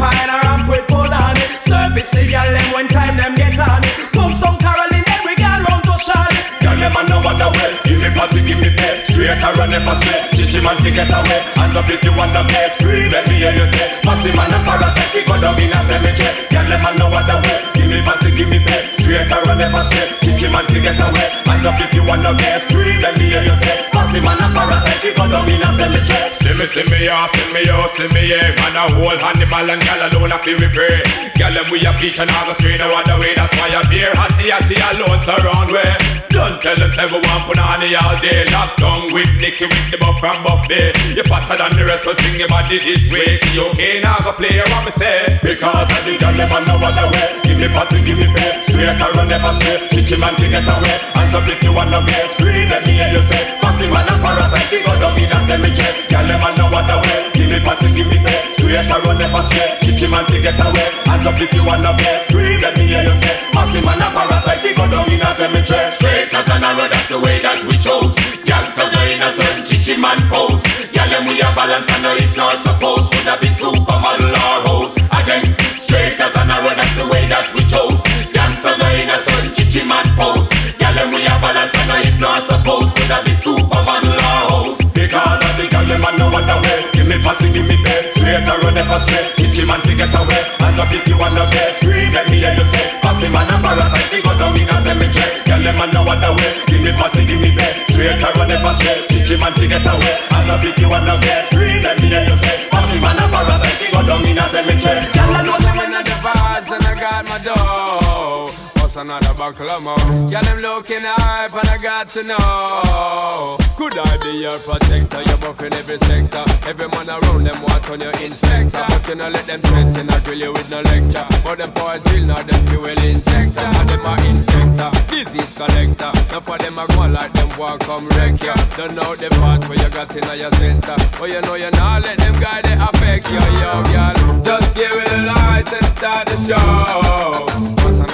Big 0.00 0.08
time 0.08 0.16
step 0.16 0.16
on 0.16 0.30
a 0.32 0.36
ramp 0.48 0.68
with 0.68 0.86
pull 0.88 1.12
on 1.12 1.36
it. 1.36 1.50
Service 1.60 2.10
the 2.10 2.24
girl 2.24 2.48
them 2.48 2.68
when 2.72 2.88
time 2.88 3.16
them 3.16 3.34
get 3.34 3.58
on 3.60 3.84
it. 3.84 3.92
Pump 4.12 4.32
some 4.36 4.56
Caroline, 4.56 5.04
then 5.04 5.20
we 5.28 5.36
go 5.36 5.44
round 5.44 5.84
to 5.84 5.94
Charlotte. 6.00 6.46
Girl, 6.64 6.76
them 6.80 6.96
a 6.96 7.02
know 7.04 7.20
what 7.20 7.36
the 7.36 7.48
way. 7.52 7.70
Give 7.84 8.00
me 8.00 8.08
party, 8.16 8.40
give 8.40 8.60
me 8.60 8.70
pay. 8.72 9.04
Straight 9.04 9.42
or 9.44 9.66
never 9.68 9.94
stay. 10.00 10.20
Teach 10.32 10.56
him 10.56 10.66
and 10.66 10.78
to 10.80 10.90
get 10.90 11.12
away. 11.12 11.40
Hands 11.60 11.76
up 11.76 11.88
if 11.88 12.00
you 12.04 12.16
wanna 12.16 12.44
play. 12.48 12.68
Scream, 12.72 13.12
let 13.12 13.28
me 13.28 13.44
hear 13.44 13.52
you 13.52 13.66
say. 13.68 13.88
Massive 14.04 14.34
man 14.34 14.52
a 14.52 14.58
parasite, 14.64 15.12
we 15.12 15.20
go 15.28 15.36
down 15.36 15.60
in 15.60 15.72
a 15.72 15.80
cemetery. 15.84 16.32
Girl, 16.48 16.64
them 16.64 16.86
a 16.86 16.90
know 16.96 17.08
what 17.12 17.28
the 17.28 17.36
way. 17.36 17.58
Give 17.76 17.88
me 17.92 18.00
party, 18.00 18.30
give 18.32 18.48
me 18.48 18.58
pay. 18.64 18.99
Straight 19.10 19.26
or 19.26 19.56
never 19.58 19.82
stay. 19.82 20.06
Teach 20.22 20.46
him 20.46 20.54
and 20.54 20.68
to 20.70 20.78
get 20.78 20.94
away. 20.94 21.28
Hands 21.42 21.66
up 21.66 21.82
if 21.82 21.90
you 21.98 22.06
wanna 22.06 22.30
play. 22.30 22.62
Scream, 22.62 23.02
let 23.02 23.18
me 23.18 23.26
hear 23.26 23.42
you 23.42 23.56
say. 23.58 23.90
Massive 23.90 24.22
man 24.22 24.38
a 24.38 24.46
parasite, 24.54 25.02
we 25.02 25.10
go 25.18 25.26
down 25.26 25.50
in 25.50 25.58
a 25.58 25.70
cemetery. 25.74 26.30
See 26.30 26.54
me, 26.54 26.62
see 26.62 26.86
me, 26.86 27.10
yeah, 27.10 27.26
see 27.26 27.50
me, 27.50 27.66
yo, 27.66 27.90
see 27.90 28.06
me, 28.14 28.30
yeah. 28.30 28.54
Man, 28.54 28.78
a 28.78 28.86
whole 28.94 29.18
animal 29.18 29.66
and 29.66 29.82
gal 29.82 30.14
alone, 30.14 30.30
I 30.30 30.38
feel 30.46 30.62
we 30.62 30.70
pray. 30.70 31.02
Gal, 31.34 31.50
them 31.50 31.66
we 31.74 31.82
a 31.82 31.90
bleach 31.98 32.22
and 32.22 32.30
all 32.30 32.46
the 32.46 32.54
straight 32.54 32.78
no 32.78 32.86
other 32.86 33.18
way. 33.18 33.34
That's 33.34 33.50
why 33.58 33.74
I 33.74 33.82
beer, 33.90 34.14
hatty, 34.14 34.54
hatty, 34.54 34.78
alone, 34.78 35.18
surround 35.26 35.74
way. 35.74 35.90
Don't 36.30 36.62
tell 36.62 36.78
them, 36.78 36.94
say 36.94 37.10
we 37.10 37.18
want 37.18 37.50
the 37.50 37.90
all 37.98 38.16
day. 38.22 38.46
Locked 38.54 38.78
down 38.78 39.10
with 39.10 39.26
Nicky, 39.42 39.66
with 39.66 39.90
the 39.90 39.98
buff 39.98 40.22
from 40.22 40.38
Buffy. 40.46 40.94
You 41.18 41.26
fatter 41.26 41.58
than 41.58 41.74
the 41.74 41.84
rest, 41.84 42.04
so 42.06 42.14
swing 42.14 42.38
your 42.38 42.48
body 42.48 42.78
this 42.78 43.10
way. 43.10 43.40
See, 43.42 43.58
okay, 43.58 43.98
now 43.98 44.22
go 44.22 44.32
play 44.38 44.62
what 44.62 44.86
me 44.86 44.92
say. 44.94 45.40
Because 45.42 45.90
of 45.90 46.02
the 46.06 46.14
girl, 46.22 46.36
them 46.36 46.54
a 46.54 46.58
know 46.62 46.78
what 46.78 46.94
the 46.94 47.04
way. 47.10 47.26
Give 47.42 47.58
me 47.58 47.68
party, 47.72 47.98
give 48.06 48.14
me 48.14 48.28
pay. 48.30 48.52
Straight 48.62 48.99
run 49.00 49.28
never 49.28 49.52
stay. 49.56 49.88
Teach 49.88 50.12
him 50.12 50.24
and 50.24 50.36
to 50.38 50.46
get 50.48 50.68
away. 50.68 50.96
Hands 51.16 51.34
up 51.34 51.48
if 51.48 51.62
you 51.64 51.72
wanna 51.72 52.00
play. 52.04 52.24
Scream, 52.36 52.68
let 52.68 52.84
me 52.86 52.92
hear 52.98 53.08
you 53.08 53.22
say. 53.22 53.42
Massive 53.62 53.90
man 53.90 54.08
a 54.08 54.14
parasite, 54.20 54.70
we 54.70 54.78
go 54.84 54.92
down 55.00 55.16
in 55.16 55.32
a 55.32 55.38
cemetery. 55.46 55.92
Girl, 56.10 56.26
them 56.26 56.44
a 56.44 56.50
know 56.56 56.68
what 56.68 56.84
the 56.86 56.96
way. 57.00 57.18
Give 57.32 57.48
me 57.48 57.58
party, 57.60 57.88
give 57.94 58.08
me 58.08 58.18
pay. 58.20 58.38
Straight 58.54 58.90
run 58.90 59.18
never 59.18 59.42
stay. 59.42 59.68
Teach 59.82 60.02
him 60.02 60.14
and 60.14 60.26
to 60.28 60.36
get 60.40 60.60
away. 60.60 60.86
Hands 61.08 61.26
up 61.26 61.40
if 61.40 61.52
you 61.54 61.64
wanna 61.64 61.92
play. 61.96 62.16
Scream, 62.26 62.60
let 62.60 62.76
me 62.78 62.84
hear 62.86 63.02
you 63.02 63.14
say. 63.14 63.34
Massive 63.54 63.84
man 63.84 64.02
a 64.02 64.08
parasite, 64.10 64.62
we 64.62 64.74
go 64.74 64.84
down 64.90 65.10
in 65.10 65.22
a 65.22 65.30
cemetery. 65.34 65.90
Straight 65.90 66.34
as 66.34 66.48
an 66.50 66.64
arrow, 66.64 66.88
that's 66.88 67.08
the 67.08 67.18
way 67.18 67.40
that 67.40 67.64
we 67.64 67.74
chose. 67.78 68.14
Gangsters 68.44 68.90
no 68.92 69.00
innocent, 69.06 69.66
chichi 69.66 69.96
man 69.96 70.18
pose. 70.26 70.62
Girl, 70.90 71.08
them 71.08 71.26
we 71.26 71.38
a 71.40 71.48
balance 71.54 71.90
and 71.90 72.02
no 72.02 72.12
ignore 72.14 72.56
suppose. 72.58 73.08
Coulda 73.10 73.38
be 73.40 73.48
supermodel 73.48 74.34
or 74.34 74.58
hose. 74.66 74.96
Again, 75.18 75.54
straight 75.78 76.18
as 76.18 76.34
an 76.36 76.50
arrow, 76.50 76.74
that's 76.74 76.94
the 76.96 77.06
way 77.06 77.26
that 77.28 77.54
we 77.54 77.62
chose. 77.66 78.09
Gangsters 78.32 78.78
no 78.78 78.88
innocent, 78.90 79.54
chichi 79.54 79.82
man 79.86 80.06
pose. 80.14 80.48
Girl, 80.78 80.94
them 80.94 81.10
we 81.12 81.22
a 81.26 81.34
balance 81.42 81.74
and 81.74 81.88
no 81.88 81.96
ignore 82.00 82.40
suppose. 82.40 82.92
Coulda 82.94 83.22
be 83.24 83.32
supermodel 83.34 84.14
or 84.14 84.40
hose. 84.50 84.78
Because 84.94 85.42
of 85.42 85.54
the 85.58 85.66
girl, 85.70 85.86
them 85.86 86.04
a 86.04 86.10
know 86.18 86.28
what 86.30 86.44
the 86.46 86.56
way. 86.62 86.78
Give 86.92 87.06
me 87.06 87.16
party, 87.22 87.48
give 87.52 87.66
me 87.66 87.76
pay. 87.80 88.10
Straight 88.16 88.46
or 88.46 88.58
run 88.62 88.74
never 88.74 88.98
straight. 89.00 89.26
Chichi 89.38 89.62
man 89.66 89.80
to 89.82 89.92
get 89.94 90.14
away. 90.14 90.42
Hands 90.62 90.78
up 90.78 90.92
if 90.92 91.06
you 91.08 91.16
wanna 91.18 91.44
get 91.50 91.76
Scream, 91.78 92.12
let 92.12 92.30
me 92.30 92.42
hear 92.42 92.54
you 92.54 92.66
say. 92.66 92.86
Pass 93.02 93.20
him 93.22 93.32
man 93.32 93.50
a 93.50 93.56
parasite, 93.58 94.10
we 94.12 94.18
go 94.22 94.32
down 94.38 94.56
in 94.56 94.70
a 94.70 94.76
cemetery. 94.82 95.30
Girl, 95.46 95.60
them 95.62 95.80
a 95.80 95.84
know 95.90 96.02
what 96.06 96.18
the 96.20 96.30
way. 96.34 96.50
Give 96.68 96.82
me 96.82 96.92
party, 96.92 97.22
give 97.26 97.40
me 97.40 97.50
pay. 97.54 97.72
Straight 97.92 98.22
or 98.22 98.32
run 98.38 98.48
never 98.48 98.74
straight. 98.78 99.08
Chichi 99.10 99.36
man 99.40 99.52
to 99.54 99.64
get 99.66 99.86
away. 99.86 100.14
Hands 100.32 100.50
up 100.50 100.64
if 100.64 100.78
you 100.80 100.88
wanna 100.88 101.18
get 101.20 101.46
Scream, 101.50 101.82
let 101.82 102.00
me 102.00 102.08
hear 102.08 102.24
you 102.24 102.36
say. 102.36 102.68
Pass 102.70 102.90
him 102.92 103.00
man 103.00 103.18
a 103.18 103.24
parasite, 103.28 103.78
we 103.80 103.88
go 103.90 104.00
down. 104.06 104.20
Girl 104.20 105.34
alone, 105.36 105.60
me 105.62 105.70
When 105.78 105.92
a 105.92 105.98
I 105.98 106.02
the 106.02 106.10
vibes 106.24 106.39
and 106.72 106.82
I 106.84 107.00
got 107.00 107.28
my 107.28 107.38
dough. 107.38 108.59
What's 108.90 109.06
another 109.06 109.34
buckle 109.38 109.70
more? 109.86 110.26
Yeah, 110.26 110.42
them 110.42 110.58
looking 110.66 110.98
hype 110.98 111.54
and 111.54 111.70
I 111.70 111.78
got 111.78 112.10
to 112.10 112.26
know. 112.26 113.54
Could 113.78 113.94
I 113.94 114.18
be 114.18 114.42
your 114.42 114.58
protector? 114.66 115.22
You're 115.30 115.38
buffing 115.38 115.70
every 115.78 115.94
sector. 116.10 116.42
Every 116.66 116.90
man 116.90 117.06
around 117.06 117.46
them 117.46 117.54
want 117.62 117.86
on 117.86 118.02
your 118.02 118.10
inspector. 118.18 118.82
But 118.82 119.06
you 119.06 119.14
know 119.14 119.30
let 119.30 119.46
them 119.46 119.62
threaten, 119.62 120.10
I 120.10 120.18
drill 120.26 120.42
you 120.42 120.50
with 120.50 120.74
no 120.74 120.82
lecture. 120.90 121.22
But 121.46 121.62
them 121.62 121.70
for 121.70 121.86
a 121.86 122.02
drill, 122.02 122.34
now 122.34 122.42
them 122.42 122.58
fuel 122.66 122.90
injector. 122.90 123.62
And 123.62 123.86
them 123.94 124.02
a 124.10 124.12
infector, 124.26 124.90
disease 125.06 125.54
collector. 125.54 126.10
Now 126.34 126.42
for 126.42 126.58
them 126.58 126.74
a 126.74 126.82
go 126.90 127.06
like 127.14 127.30
them 127.30 127.50
walk 127.54 127.86
come 127.86 128.10
wreck 128.18 128.42
ya. 128.42 128.58
Don't 128.74 128.98
know 128.98 129.14
the 129.14 129.30
part 129.38 129.70
where 129.70 129.78
you 129.78 129.90
got 129.94 130.10
in 130.18 130.26
your 130.34 130.50
center. 130.58 130.98
But 131.14 131.30
you 131.30 131.38
know 131.46 131.54
you 131.54 131.70
not 131.78 132.02
let 132.02 132.18
them 132.18 132.34
guy 132.42 132.58
they 132.66 132.74
affect 132.74 133.30
you, 133.30 133.38
yo, 133.38 133.86
girl. 133.86 134.42
Just 134.42 134.74
give 134.74 134.90
it 134.90 135.14
a 135.14 135.30
light 135.30 135.70
and 135.78 135.86
start 135.94 136.26
the 136.26 136.34
show. 136.42 138.09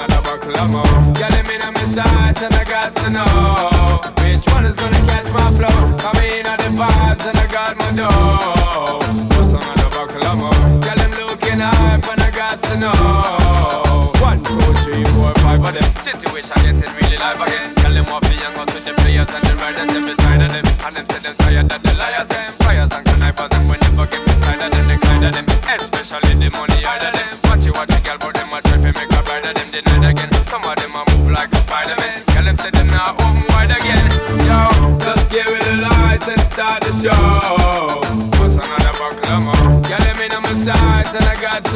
Buckle 0.46 0.62
of 0.62 1.16
them 1.18 1.50
in 1.50 1.58
a 1.58 1.78
sight 1.82 2.38
and 2.40 2.54
I 2.54 2.62
got 2.70 2.94
to 2.94 3.10
know 3.10 3.98
which 4.22 4.46
one 4.54 4.64
is 4.64 4.76
gonna 4.76 4.94
catch 5.10 5.26
my 5.34 5.42
flow. 5.58 5.74
Come 5.98 6.14
in 6.22 6.46
at 6.46 6.62
the 6.62 6.70
vibes 6.70 7.26
and 7.26 7.34
I 7.34 7.46
got 7.50 7.74
my 7.74 7.90
dough. 7.98 9.02
What's 9.34 9.50
another 9.50 9.90
buckle 9.90 10.22
of 10.22 10.38
more? 10.38 10.54
Girl, 10.86 10.94
them 10.94 11.10
looking 11.18 11.58
hype 11.58 12.06
and 12.06 12.22
I 12.22 12.30
got 12.30 12.62
to 12.62 12.78
know. 12.78 12.94
One, 14.22 14.38
two, 14.46 14.54
three, 14.86 15.02
four, 15.18 15.34
five 15.42 15.64
of 15.66 15.74
them. 15.74 15.82
Situation 15.98 16.54
getting 16.62 16.94
really 16.94 17.18
live 17.18 17.42
again. 17.42 17.74
Tell 17.82 17.92
them 17.92 18.06
what 18.06 18.22
be 18.30 18.38
young 18.38 18.54
with 18.54 18.86
the 18.86 18.94
players 19.02 19.26
and 19.26 19.42
the 19.42 19.54
riders 19.58 19.90
them 19.90 20.06
beside 20.06 20.42
of 20.46 20.52
them. 20.54 20.66
And 20.86 20.94
them 20.94 21.06
say 21.10 21.26
them 21.26 21.34
tired 21.42 21.68
that 21.74 21.85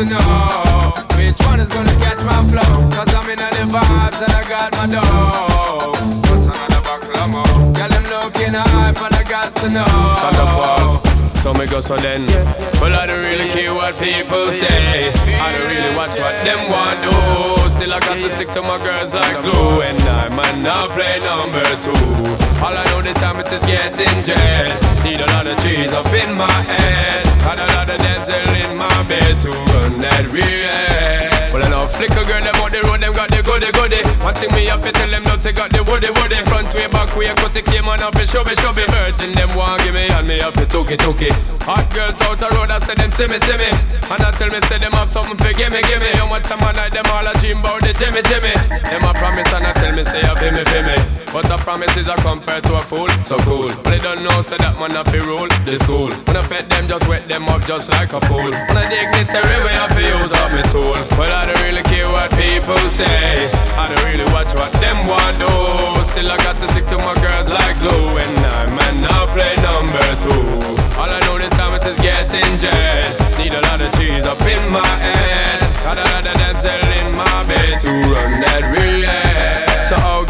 to 0.01 0.07
know 0.09 0.95
which 1.21 1.37
one 1.45 1.61
is 1.61 1.69
gonna 1.69 1.93
catch 2.01 2.25
my 2.25 2.41
flow. 2.49 2.89
Cause 2.89 3.13
I'm 3.13 3.29
in 3.29 3.37
the 3.37 3.65
vibes 3.69 4.17
and 4.17 4.33
I 4.33 4.43
got 4.49 4.73
my 4.73 4.87
dough. 4.89 5.93
What's 6.25 6.49
another 6.49 7.29
more? 7.29 7.45
Girl, 7.77 7.93
I'm 7.93 8.07
looking 8.09 8.55
high, 8.57 8.93
but 8.97 9.13
I 9.13 9.23
got 9.29 9.53
to 9.61 9.69
know. 9.69 11.01
So 11.41 11.53
me 11.53 11.67
go 11.67 11.81
so 11.81 11.97
then. 11.97 12.25
Well 12.81 12.95
I 12.97 13.07
don't 13.07 13.21
really 13.21 13.49
care 13.49 13.75
what 13.75 13.97
people 13.99 14.53
say. 14.53 15.13
I 15.37 15.53
don't 15.53 15.69
really 15.69 15.95
watch 15.97 16.17
what 16.17 16.37
them 16.45 16.71
want 16.71 16.97
to 17.05 17.11
do. 17.13 17.71
Still 17.77 17.93
I 17.93 18.01
got 18.01 18.17
to 18.25 18.29
stick 18.37 18.49
to 18.57 18.63
my 18.63 18.79
girls 18.81 19.13
like 19.13 19.37
glue. 19.45 19.83
And 19.85 20.01
I 20.17 20.29
might 20.33 20.61
not 20.65 20.93
play 20.93 21.21
number 21.21 21.65
two. 21.85 21.97
All 22.65 22.73
I 22.73 22.85
know 22.89 23.03
the 23.03 23.13
time 23.21 23.41
it 23.41 23.53
is 23.53 23.61
getting 23.69 24.17
jet. 24.25 24.73
Need 25.05 25.21
a 25.21 25.27
lot 25.33 25.47
of 25.47 25.59
trees 25.61 25.93
up 25.93 26.09
in 26.13 26.37
my 26.37 26.51
head 26.51 27.30
Had 27.43 27.59
a 27.59 27.67
lot 27.75 27.89
of 27.89 27.99
dental 27.99 28.71
in 28.71 28.77
my 28.77 28.89
bed 29.09 29.41
To 29.43 29.51
run 29.51 29.99
that 29.99 30.31
real 30.33 31.30
well, 31.53 31.65
I 31.65 31.69
know 31.69 31.87
flicker 31.87 32.25
girl, 32.27 32.43
them 32.43 32.55
out 32.63 32.71
the 32.71 32.81
road, 32.87 33.01
them 33.01 33.13
got 33.13 33.29
the 33.31 33.43
goody 33.43 33.71
goody. 33.75 34.01
One 34.23 34.35
thing 34.35 34.51
me 34.55 34.71
to 34.71 34.91
tell 34.93 35.11
them, 35.11 35.23
don't 35.23 35.43
take 35.43 35.59
out 35.59 35.71
the 35.71 35.83
woody 35.83 36.11
woody. 36.15 36.39
Front 36.47 36.71
way, 36.75 36.87
back 36.89 37.11
way, 37.19 37.31
cut 37.35 37.53
the 37.53 37.63
came 37.63 37.89
on 37.91 38.01
up 38.01 38.15
and 38.15 38.29
show 38.29 38.45
me, 38.47 38.55
show 38.55 38.73
me. 38.73 38.87
Virgin, 38.87 39.33
them 39.33 39.51
want 39.59 39.83
give 39.83 39.95
me, 39.95 40.07
and 40.07 40.27
me 40.27 40.39
have 40.39 40.55
to 40.55 40.67
took 40.67 40.91
it, 40.91 41.01
took 41.03 41.21
it. 41.21 41.35
Hot 41.67 41.83
girls 41.91 42.19
out 42.23 42.39
the 42.39 42.49
road, 42.55 42.71
I 42.71 42.79
say 42.79 42.95
them 42.95 43.11
see 43.11 43.27
me, 43.27 43.39
see 43.43 43.59
me. 43.59 43.71
And 44.11 44.23
I 44.23 44.31
tell 44.39 44.51
me, 44.51 44.61
say 44.71 44.79
them 44.79 44.95
have 44.95 45.11
something 45.11 45.37
for 45.37 45.53
give 45.59 45.73
me, 45.75 45.83
give 45.91 45.99
me. 45.99 46.11
How 46.15 46.31
much 46.31 46.47
time 46.47 46.63
I 46.63 46.71
night, 46.73 46.95
them 46.95 47.07
all 47.11 47.27
a 47.27 47.35
dream 47.43 47.59
about 47.59 47.83
the 47.83 47.93
Jimmy, 47.99 48.23
Jimmy. 48.31 48.55
Them 48.87 49.03
a 49.03 49.13
promise, 49.19 49.51
and 49.51 49.67
I 49.67 49.73
tell 49.75 49.95
me, 49.95 50.05
say, 50.07 50.23
I 50.23 50.33
feel 50.39 50.55
me, 50.55 50.63
feel 50.71 50.87
me. 50.87 50.97
But 51.31 51.47
a 51.51 51.59
promise 51.59 51.95
is 51.97 52.09
a 52.09 52.17
compare 52.23 52.61
to 52.63 52.75
a 52.75 52.83
fool, 52.83 53.11
so 53.23 53.39
cool. 53.47 53.71
But 53.83 53.91
they 53.91 54.03
don't 54.03 54.23
know, 54.23 54.43
say 54.43 54.59
that 54.59 54.79
man 54.79 54.91
have 54.99 55.07
to 55.15 55.19
rule 55.23 55.51
the 55.67 55.79
school. 55.79 56.11
When 56.27 56.37
I 56.37 56.43
pet 56.47 56.67
them, 56.71 56.87
just 56.91 57.07
wet 57.07 57.27
them 57.27 57.47
up 57.47 57.63
just 57.67 57.91
like 57.95 58.13
a 58.13 58.21
pool. 58.27 58.51
When 58.51 58.77
I 58.79 58.87
dignitary, 58.91 59.59
way 59.63 59.75
I 59.79 59.87
feel 59.95 60.11
use 60.11 60.35
up 60.35 60.51
my 60.51 60.63
tool. 60.75 60.99
Well, 61.15 61.31
I 61.31 61.40
don't 61.47 61.61
really 61.63 61.83
care 61.85 62.09
what 62.09 62.31
people 62.37 62.79
say. 62.91 63.49
I 63.77 63.89
don't 63.89 64.05
really 64.09 64.29
watch 64.33 64.53
what 64.55 64.73
them 64.81 65.07
want 65.07 65.39
do. 65.39 65.49
Still 66.05 66.31
I 66.31 66.37
got 66.39 66.57
to 66.57 66.67
stick 66.73 66.87
to 66.93 66.99
my 66.99 67.15
girls 67.23 67.51
like 67.53 67.77
glue. 67.81 68.19
And 68.19 68.37
I 68.59 68.67
might 68.69 68.99
not 69.01 69.29
play 69.31 69.55
number 69.65 70.05
two. 70.25 70.45
All 70.99 71.09
I 71.09 71.21
know 71.25 71.39
this 71.39 71.51
time 71.57 71.75
it 71.75 71.85
is 71.87 71.99
getting 72.01 72.53
jet. 72.59 73.17
Need 73.39 73.55
a 73.55 73.63
lot 73.63 73.81
of 73.81 73.91
cheese 73.97 74.27
up 74.27 74.41
in 74.43 74.63
my 74.71 74.85
head. 74.85 75.61
Got 75.83 75.99
a 75.99 76.05
lot 76.13 76.27
of 76.27 76.35
dental 76.37 76.89
in 77.01 77.17
my 77.17 77.37
bed 77.49 77.81
to 77.81 77.91
run 78.13 78.41
that 78.45 78.63
relay. 78.69 79.30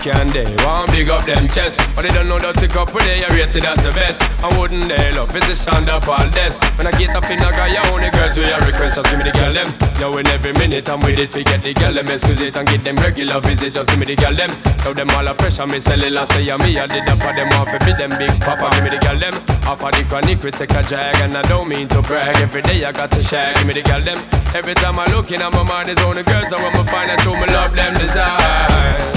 Can 0.01 0.33
they 0.33 0.49
want 0.65 0.89
big 0.91 1.11
up 1.11 1.29
them 1.29 1.47
chest? 1.47 1.77
But 1.95 2.09
they 2.09 2.13
don't 2.17 2.25
know 2.25 2.41
that 2.41 2.57
to 2.57 2.69
go 2.73 2.89
for 2.89 3.05
they 3.05 3.21
are 3.21 3.33
rated 3.37 3.69
as 3.69 3.77
the 3.85 3.93
best. 3.93 4.25
I 4.41 4.49
wouldn't 4.57 4.89
they 4.89 5.13
love 5.13 5.29
it's 5.37 5.45
a 5.49 5.55
sound 5.55 5.93
of 5.93 6.09
all 6.09 6.25
this. 6.33 6.57
When 6.81 6.89
I 6.89 6.93
get 6.97 7.13
up 7.13 7.29
in 7.29 7.37
a 7.37 7.53
guy, 7.53 7.77
only 7.93 8.09
girls 8.09 8.33
with 8.33 8.49
your 8.49 8.65
request, 8.65 8.97
just 8.97 9.13
give 9.13 9.21
me 9.21 9.29
the 9.29 9.37
girl 9.37 9.53
them. 9.53 9.69
Yo, 10.01 10.17
in 10.17 10.25
every 10.33 10.57
minute 10.57 10.89
I'm 10.89 11.05
with 11.05 11.21
it, 11.21 11.29
forget 11.29 11.61
the 11.61 11.77
girl 11.77 11.93
them, 11.93 12.09
excuse 12.09 12.41
it 12.41 12.57
and 12.57 12.65
get 12.65 12.81
them 12.81 12.97
regular 12.97 13.45
visit, 13.45 13.77
just 13.77 13.93
give 13.93 14.01
me 14.01 14.09
the 14.09 14.17
girl 14.17 14.33
them. 14.33 14.49
Tell 14.81 14.97
them 14.97 15.13
all 15.13 15.29
a 15.29 15.35
pressure, 15.37 15.69
me 15.69 15.85
sell 15.85 16.01
it, 16.01 16.17
say 16.33 16.49
yeah, 16.49 16.57
me, 16.57 16.81
I 16.81 16.89
did 16.89 17.05
that 17.05 17.21
for 17.21 17.37
them 17.37 17.53
off, 17.61 17.69
be 17.85 17.93
them 17.93 18.17
big 18.17 18.33
papa, 18.41 18.73
give 18.73 18.85
me 18.89 18.97
the 18.97 19.01
girl 19.05 19.21
them. 19.21 19.37
Off 19.69 19.85
of 19.85 19.93
the 19.93 20.01
chronic, 20.09 20.41
we 20.41 20.49
take 20.49 20.73
a 20.73 20.81
drag, 20.81 21.13
and 21.21 21.37
I 21.37 21.45
don't 21.45 21.69
mean 21.69 21.93
to 21.93 22.01
brag. 22.01 22.41
Every 22.41 22.63
day 22.63 22.81
I 22.89 22.93
got 22.93 23.13
to 23.13 23.23
share, 23.23 23.53
give 23.53 23.69
me 23.69 23.77
the 23.77 23.85
girl 23.85 24.01
them. 24.01 24.17
Every 24.57 24.73
time 24.73 24.97
I 24.97 25.05
look 25.13 25.29
in, 25.29 25.45
my 25.45 25.61
mind 25.61 25.93
is 25.93 26.01
on 26.09 26.17
the 26.17 26.25
girls, 26.25 26.49
I 26.49 26.57
want 26.57 26.73
to 26.81 26.85
find 26.89 27.13
out 27.13 27.21
who 27.21 27.37
me 27.37 27.53
love 27.53 27.77
them 27.77 27.93
design. 28.01 28.70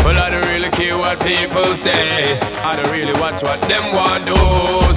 Well, 0.06 0.18
I 0.18 0.30
don't 0.30 0.46
really 0.48 0.70
care 0.72 0.98
what 0.98 1.20
people 1.24 1.76
say. 1.76 2.38
I 2.64 2.76
don't 2.76 2.92
really 2.92 3.14
watch 3.20 3.44
what 3.44 3.60
them 3.68 3.94
want 3.94 4.26
do. 4.26 4.36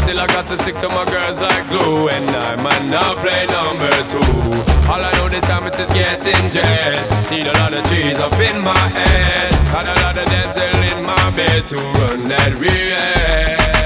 Still 0.03 0.20
I 0.20 0.27
got 0.27 0.46
to 0.46 0.57
stick 0.62 0.77
to 0.83 0.88
my 0.88 1.05
girls 1.07 1.40
like 1.40 1.66
glue, 1.68 2.09
and 2.09 2.29
I 2.31 2.57
might 2.57 2.87
not 2.90 3.18
play 3.18 3.46
number 3.46 3.90
two. 4.11 4.66
All 4.90 5.03
I 5.03 5.11
know 5.18 5.29
the 5.29 5.40
time 5.42 5.66
it 5.66 5.79
is 5.79 5.90
getting 5.92 6.51
jet. 6.51 7.03
Need 7.31 7.46
a 7.46 7.55
lot 7.59 7.75
of 7.75 7.85
trees 7.87 8.18
up 8.18 8.33
in 8.38 8.62
my 8.62 8.79
head, 8.79 9.51
got 9.72 9.87
a 9.87 9.94
lot 10.03 10.16
of 10.16 10.27
dental 10.31 10.83
in 10.94 11.05
my 11.05 11.31
bed 11.35 11.66
to 11.66 11.77
run 11.77 12.29
that 12.29 12.59
real. 12.59 12.96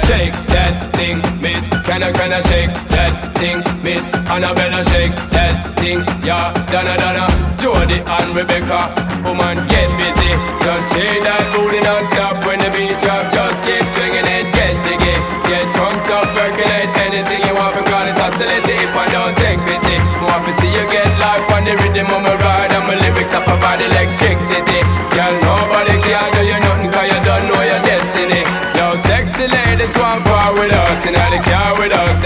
Shake 0.09 0.37
that 0.53 0.93
thing, 0.95 1.23
miss. 1.41 1.80
Can 1.85 2.03
I, 2.03 2.13
can 2.13 2.33
I 2.33 2.41
shake 2.47 2.71
that 2.95 3.13
thing, 3.37 3.59
miss? 3.83 4.07
Annabella 4.31 4.85
shake 4.95 5.15
that 5.35 5.55
thing, 5.81 6.01
yeah. 6.23 6.55
Donna, 6.71 6.95
Donna, 6.95 7.27
Jody 7.59 7.99
and 8.05 8.31
Rebecca. 8.37 8.95
Woman, 9.27 9.59
get 9.67 9.91
busy. 9.99 10.33
Just 10.63 10.87
shake 10.95 11.25
that 11.27 11.45
booty 11.53 11.81
non-stop 11.83 12.45
when 12.47 12.63
the 12.63 12.71
beat 12.71 12.95
drop. 13.03 13.27
Just 13.35 13.61
keep 13.67 13.85
swinging 13.97 14.29
it, 14.29 14.47
get 14.55 14.73
jiggy. 14.87 15.17
Get 15.51 15.67
drunk 15.75 16.05
up, 16.15 16.31
percolate 16.33 16.89
anything 17.05 17.43
you 17.45 17.55
want. 17.59 17.75
Because 17.77 18.07
it 18.09 18.17
oscillate 18.17 18.71
if 18.71 18.95
I 18.95 19.05
don't 19.11 19.35
take 19.37 19.61
pity. 19.67 19.97
Want 20.25 20.47
to 20.47 20.53
see 20.63 20.71
you 20.73 20.87
get 20.89 21.11
life 21.21 21.45
on 21.53 21.67
the 21.67 21.75
rhythm 21.81 22.09
of 22.13 22.23
my 22.23 22.37
ride. 22.39 22.73
And 22.73 22.87
my 22.87 22.97
lyrics 22.97 23.35
up 23.35 23.45
about 23.45 23.83
electricity. 23.83 24.81
Girl, 25.13 25.35
nobody 25.43 25.97
can 26.01 26.40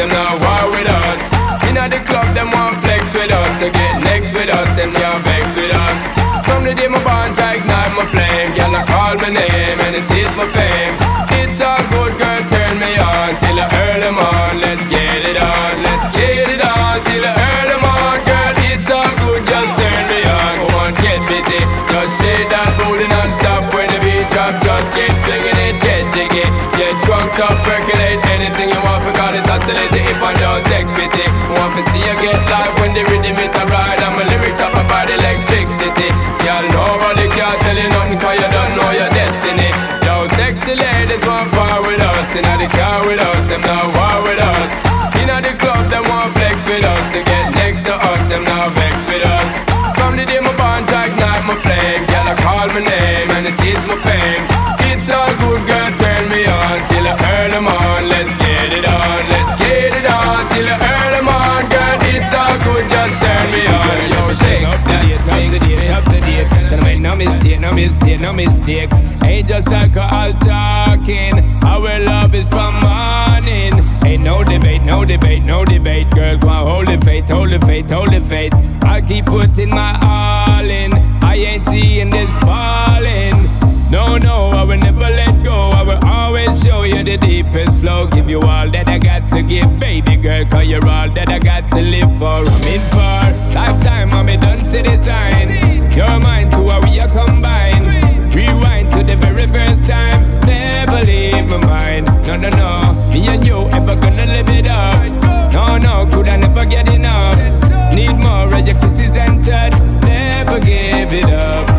them 0.04 0.12
not 0.12 0.40
war 0.40 0.70
with 0.70 0.88
us. 0.88 1.20
Inna 1.68 1.88
the 1.88 2.00
club, 2.04 2.34
them 2.34 2.50
want 2.50 2.76
flex 2.82 3.04
with 3.14 3.30
us. 3.30 3.60
To 3.60 3.70
get 3.70 4.02
next 4.02 4.32
with 4.34 4.50
us, 4.50 4.68
them 4.76 4.92
not 4.92 5.24
vex 5.24 5.46
with 5.56 5.72
us. 5.72 6.46
From 6.46 6.64
the 6.64 6.74
day 6.74 6.88
my 6.88 7.02
bond, 7.04 7.38
I 7.38 7.56
ignite 7.56 7.92
my 7.96 8.06
flame. 8.06 8.52
I 8.74 8.84
call 8.84 9.14
my 9.16 9.30
name 9.30 9.78
and 9.80 9.94
it 9.94 10.10
is 10.10 10.36
my 10.36 10.48
fame. 10.52 11.03
It, 29.66 29.96
if 29.96 30.20
I 30.20 30.34
don't 30.36 30.60
take 30.68 30.84
pity. 30.92 31.24
Want 31.56 31.72
to 31.72 31.82
see 31.88 32.04
you 32.04 32.14
get 32.20 32.36
live 32.52 32.76
when 32.80 32.92
the 32.92 33.00
rhythm 33.08 33.36
is 33.40 33.54
a 33.56 33.64
ride 33.72 34.03
mistake, 67.74 68.20
no 68.20 68.32
mistake. 68.32 68.90
Ain't 69.22 69.48
just 69.48 69.68
alcohol 69.68 70.32
talking. 70.34 71.34
Our 71.64 71.98
love 72.00 72.34
is 72.34 72.48
from 72.48 72.74
morning. 72.80 73.72
Ain't 74.04 74.22
no 74.22 74.44
debate, 74.44 74.82
no 74.82 75.04
debate, 75.04 75.42
no 75.42 75.64
debate. 75.64 76.10
Girl, 76.10 76.38
go 76.38 76.48
on, 76.48 76.66
hold 76.66 76.86
the 76.86 77.04
faith, 77.04 77.28
hold 77.28 77.50
the 77.50 77.58
faith, 77.60 77.90
hold 77.90 78.12
the 78.12 78.20
faith. 78.20 78.52
I'll 78.82 79.02
keep 79.02 79.26
putting 79.26 79.70
my 79.70 79.92
all 80.02 80.70
in. 80.70 80.92
I 81.22 81.34
ain't 81.36 81.66
seeing 81.66 82.10
this 82.10 82.34
falling. 82.40 83.34
No, 83.90 84.16
no, 84.18 84.50
I 84.50 84.64
will 84.64 84.78
never 84.78 85.00
let 85.00 85.44
go. 85.44 85.70
I 85.70 85.82
will 85.82 86.04
always 86.04 86.62
show 86.62 86.82
you 86.82 87.02
the 87.04 87.16
deepest 87.16 87.80
flow. 87.80 88.06
Give 88.06 88.28
you 88.28 88.40
all 88.40 88.70
that 88.70 88.88
I 88.88 88.98
got 88.98 89.28
to 89.30 89.42
give, 89.42 89.78
baby 89.78 90.16
girl. 90.16 90.44
Cause 90.46 90.66
you're 90.66 90.86
all 90.86 91.10
that 91.10 91.28
I 91.28 91.38
got 91.38 91.70
to 91.70 91.80
live 91.80 92.16
for. 92.18 92.44
I'm 92.44 92.62
in 92.64 92.80
for 92.90 93.54
lifetime, 93.54 94.10
I'm 94.12 94.26
done 94.40 94.66
to 94.66 94.82
design. 94.82 95.92
You're 95.92 96.18
mine 96.18 96.50
to 96.50 96.68
how 96.68 96.80
we 96.82 96.98
are 96.98 97.08
combined. 97.08 97.53
Very 99.24 99.46
first 99.46 99.86
time. 99.86 100.20
Never 100.40 101.00
leave 101.04 101.46
my 101.48 101.56
mind. 101.56 102.06
No, 102.26 102.36
no, 102.36 102.50
no. 102.50 102.70
Me 103.12 103.26
and 103.28 103.46
you 103.46 103.68
ever 103.72 103.96
gonna 103.96 104.26
live 104.26 104.48
it 104.48 104.66
up. 104.66 105.52
No, 105.52 105.78
no, 105.78 106.06
could 106.12 106.28
I 106.28 106.36
never 106.36 106.64
get 106.66 106.88
enough? 106.92 107.38
Need 107.94 108.16
more 108.18 108.52
of 108.54 108.66
your 108.66 108.78
kisses 108.80 109.16
and 109.16 109.42
touch. 109.44 109.80
Never 110.02 110.60
give 110.60 111.12
it 111.12 111.30
up. 111.32 111.73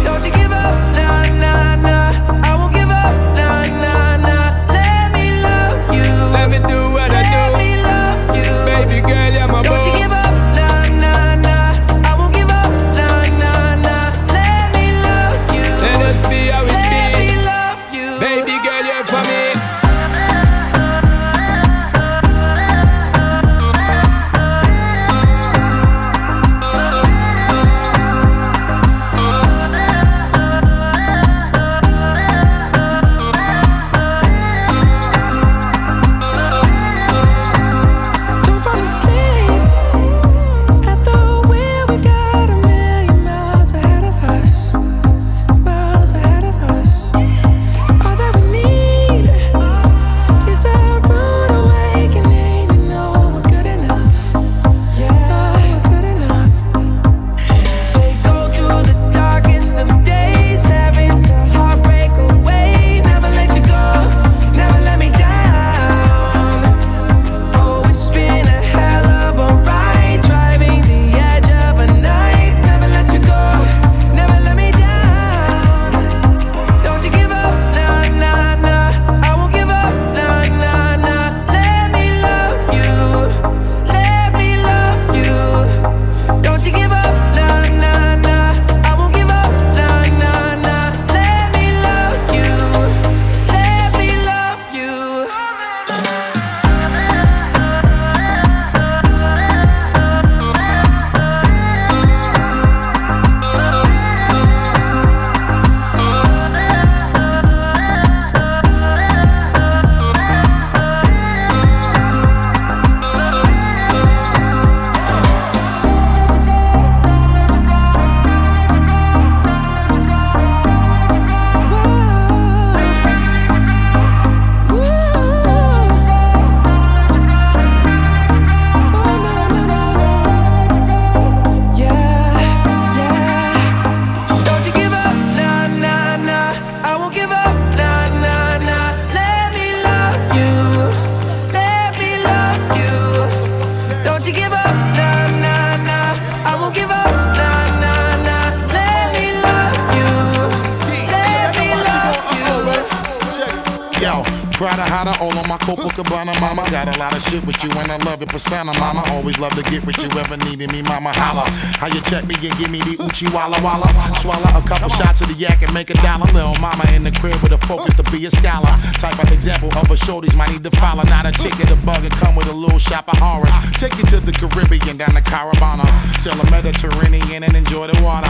Got 156.85 156.97
a 156.97 156.99
lot 156.99 157.17
of 157.17 157.23
shit 157.23 157.43
with 157.47 157.57
you 157.63 157.71
and 157.81 157.89
I 157.89 157.97
love 158.05 158.21
your 158.21 158.29
persona, 158.29 158.69
mama. 158.77 159.01
Always 159.09 159.39
love 159.39 159.57
to 159.57 159.63
get 159.73 159.83
with 159.87 159.97
you, 159.97 160.05
ever 160.21 160.37
needed 160.45 160.71
me, 160.71 160.83
mama. 160.83 161.09
Holla. 161.17 161.41
How 161.81 161.87
you 161.87 161.99
check 162.01 162.29
me 162.29 162.35
and 162.45 162.53
give 162.61 162.69
me 162.69 162.77
the 162.77 162.93
Uchi 163.01 163.25
Walla 163.33 163.57
Walla? 163.65 163.89
Swallow 164.21 164.45
a 164.53 164.61
couple 164.69 164.89
shots 164.89 165.19
of 165.21 165.27
the 165.27 165.33
yak 165.33 165.63
and 165.63 165.73
make 165.73 165.89
a 165.89 165.97
dollar. 166.05 166.29
Little 166.29 166.53
mama 166.61 166.85
in 166.93 167.01
the 167.01 167.09
crib 167.09 167.41
with 167.41 167.53
a 167.53 167.57
focus 167.65 167.97
to 167.97 168.03
be 168.13 168.23
a 168.27 168.29
scholar. 168.29 168.69
Type 169.01 169.17
of 169.17 169.31
example 169.33 169.73
of 169.73 169.89
a 169.89 169.97
shorties 169.97 170.37
might 170.37 170.51
need 170.51 170.63
to 170.63 170.69
follow. 170.77 171.01
Not 171.09 171.25
a 171.25 171.31
chick 171.31 171.57
in 171.57 171.65
the 171.65 171.79
bug 171.81 172.05
and 172.05 172.13
come 172.21 172.35
with 172.35 172.45
a 172.45 172.53
little 172.53 172.77
shop 172.77 173.09
of 173.09 173.17
horrors. 173.17 173.49
Take 173.81 173.97
you 173.97 174.05
to 174.13 174.21
the 174.21 174.31
Caribbean, 174.31 174.97
down 174.97 175.17
the 175.17 175.25
Caravana. 175.25 175.89
Sail 176.21 176.37
the 176.37 176.45
Mediterranean 176.51 177.41
and 177.41 177.55
enjoy 177.55 177.87
the 177.87 177.97
water. 178.05 178.29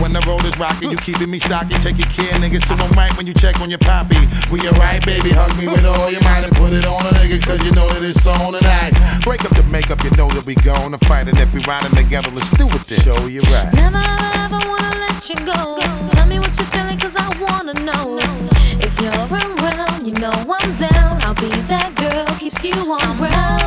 When 0.00 0.12
the 0.12 0.20
road 0.26 0.44
is 0.44 0.58
rocky, 0.58 0.88
you 0.88 0.96
keeping 0.98 1.30
me 1.30 1.38
stocky. 1.38 1.74
Take 1.80 1.98
your 1.98 2.10
care, 2.10 2.32
nigga. 2.40 2.62
So 2.64 2.74
I'm 2.74 2.90
right 2.92 3.14
when 3.16 3.26
you 3.26 3.34
check 3.34 3.60
on 3.60 3.70
your 3.70 3.78
poppy. 3.78 4.18
We 4.50 4.60
alright, 4.68 5.04
baby. 5.04 5.30
Hug 5.30 5.56
me 5.56 5.66
with 5.66 5.84
all 5.84 6.10
your 6.10 6.22
might 6.22 6.44
and 6.44 6.54
put 6.56 6.72
it 6.72 6.86
on 6.86 7.06
a 7.06 7.12
nigga, 7.16 7.40
cause 7.44 7.62
you 7.64 7.72
know 7.72 7.88
that 7.88 8.02
it's 8.02 8.26
on 8.26 8.52
tonight. 8.52 8.92
Break 9.22 9.44
up 9.44 9.54
the 9.56 9.64
makeup, 9.70 10.02
you 10.04 10.10
know 10.18 10.28
that 10.30 10.44
we 10.44 10.54
gonna 10.56 10.98
fight. 11.06 11.28
And 11.28 11.38
if 11.38 11.52
we 11.54 11.60
riding 11.64 11.94
together, 11.94 12.30
let's 12.30 12.50
do 12.50 12.66
it 12.68 12.84
then. 12.86 13.00
Show 13.00 13.26
you 13.26 13.42
right. 13.54 13.72
Never 13.74 14.02
ever 14.02 14.30
ever 14.44 14.60
wanna 14.68 14.92
let 15.04 15.22
you 15.28 15.36
go. 15.46 15.78
Tell 16.12 16.26
me 16.26 16.38
what 16.38 16.52
you're 16.58 16.70
feeling, 16.74 16.98
cause 16.98 17.16
I 17.16 17.28
wanna 17.40 17.74
know. 17.84 18.18
If 18.82 18.92
you're 19.00 19.14
around, 19.30 20.06
you 20.06 20.12
know 20.20 20.34
I'm 20.36 20.70
down. 20.76 21.22
I'll 21.24 21.34
be 21.34 21.48
that 21.72 21.94
girl, 21.96 22.26
keeps 22.38 22.62
you 22.62 22.74
on 22.74 23.16
ground. 23.16 23.63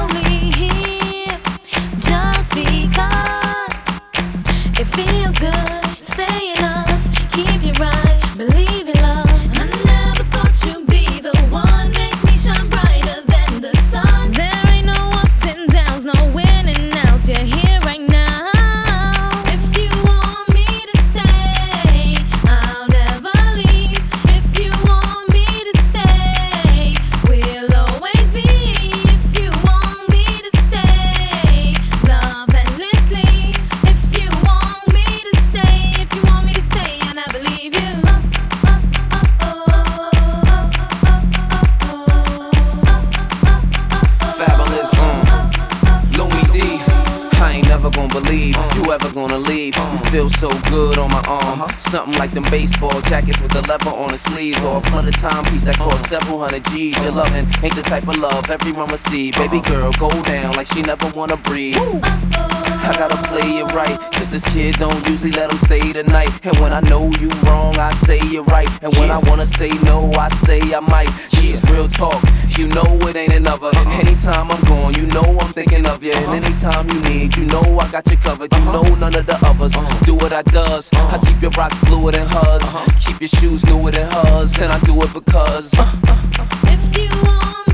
Something 51.97 52.19
like 52.19 52.29
them 52.29 52.43
baseball 52.51 53.01
jackets 53.09 53.41
with 53.41 53.53
the 53.53 53.61
leather 53.67 53.89
on 53.89 54.09
the 54.09 54.19
sleeves, 54.19 54.61
or 54.61 54.77
a 54.77 54.81
flooded 54.81 55.15
timepiece 55.15 55.63
that 55.63 55.77
cost 55.77 56.05
several 56.05 56.37
hundred 56.37 56.63
G's. 56.65 56.95
Your 57.01 57.11
loving 57.11 57.49
ain't 57.63 57.73
the 57.73 57.81
type 57.81 58.07
of 58.07 58.17
love 58.17 58.51
everyone 58.51 58.87
will 58.87 59.01
see. 59.01 59.31
Baby 59.31 59.61
girl, 59.61 59.91
go 59.93 60.11
down 60.21 60.53
like 60.53 60.67
she 60.67 60.83
never 60.83 61.09
wanna 61.15 61.37
breathe. 61.37 61.75
I 61.75 62.93
gotta 63.01 63.17
play 63.27 63.49
it 63.57 63.73
right, 63.73 63.97
cause 64.13 64.29
this 64.29 64.45
kid 64.53 64.75
don't 64.75 65.09
usually 65.09 65.31
let 65.31 65.49
him 65.49 65.57
stay 65.57 65.91
the 65.91 66.03
night. 66.03 66.29
And 66.45 66.55
when 66.59 66.71
I 66.71 66.81
know 66.81 67.09
you 67.19 67.29
wrong, 67.49 67.75
I 67.79 67.91
say 67.93 68.21
you're 68.29 68.43
right. 68.43 68.69
And 68.83 68.95
when 68.97 69.09
I 69.09 69.17
wanna 69.17 69.47
say 69.47 69.69
no, 69.89 70.11
I 70.19 70.27
say 70.29 70.61
I 70.61 70.79
might. 70.81 71.09
This 71.31 71.63
is 71.63 71.71
real 71.71 71.87
talk, 71.87 72.21
you 72.57 72.67
know 72.67 72.85
it 73.09 73.15
ain't 73.15 73.33
another. 73.33 73.67
Uh-huh. 73.67 74.01
Anytime 74.01 74.51
I'm 74.51 74.61
gone, 74.65 74.93
you 74.95 75.05
know 75.07 75.37
I'm 75.39 75.53
thinking 75.53 75.85
of 75.85 76.03
you. 76.03 76.11
And 76.11 76.25
uh-huh. 76.25 76.45
anytime 76.45 76.89
you 76.89 76.99
need, 77.09 77.37
you 77.37 77.45
know 77.45 77.61
I 77.79 77.89
got 77.91 78.09
you 78.09 78.17
covered. 78.17 78.53
You 78.53 78.61
uh-huh. 78.69 78.81
know 78.81 78.95
none 78.95 79.15
of 79.15 79.25
the 79.25 79.37
others 79.45 79.73
do 80.05 80.15
what 80.15 80.33
I 80.33 80.41
does. 80.43 80.89
I 80.93 81.17
keep 81.25 81.41
your 81.41 81.51
rocks 81.51 81.77
bluer 81.87 82.11
than 82.11 82.27
hers, 82.27 82.61
uh-huh. 82.61 82.99
keep 82.99 83.21
your 83.21 83.27
shoes 83.27 83.65
newer 83.65 83.91
than 83.91 84.09
hers, 84.11 84.59
and 84.61 84.71
I 84.71 84.79
do 84.81 85.01
it 85.01 85.13
because. 85.13 85.73
Uh, 85.73 85.81
uh, 85.81 86.13
uh. 86.39 86.47
If 86.63 86.97
you 86.97 87.09
want 87.23 87.66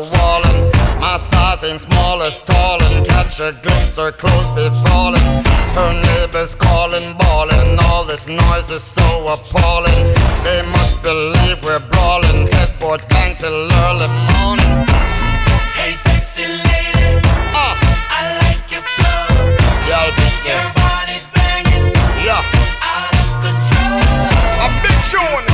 crawling 0.00 0.12
wall. 0.12 0.42
And 0.46 1.00
my 1.00 1.16
size 1.16 1.64
ain't 1.64 1.80
small 1.80 2.22
as 2.22 2.42
tall. 2.42 2.82
And 2.82 3.06
catch 3.06 3.40
a 3.40 3.52
glimpse, 3.62 3.96
her 3.96 4.12
clothes 4.12 4.48
be 4.56 4.68
falling. 4.88 5.44
Her 5.74 5.92
neighbors 5.92 6.54
calling, 6.54 7.16
bawling. 7.18 7.78
All 7.90 8.04
this 8.04 8.28
noise 8.28 8.70
is 8.70 8.82
so 8.82 9.26
appalling. 9.28 10.06
They 10.44 10.62
must 10.72 11.02
believe 11.02 11.62
we're 11.64 11.80
brawling. 11.80 12.46
Headboards 12.48 13.04
bang 13.06 13.36
till 13.36 13.52
early 13.52 14.08
morning. 14.36 14.86
Hey, 15.74 15.92
sexy 15.92 16.46
lady, 16.46 17.20
ah. 17.54 17.74
I 18.10 18.22
like 18.44 18.64
your 18.70 18.82
flow. 18.82 19.56
Yeah, 19.88 20.06
Your 20.46 20.72
body's 20.74 21.30
banging, 21.30 21.92
Yeah. 22.24 22.42
out 22.82 23.14
of 23.22 23.28
control. 23.42 24.66
A 24.66 24.68
big 24.82 24.98
tune. 25.10 25.49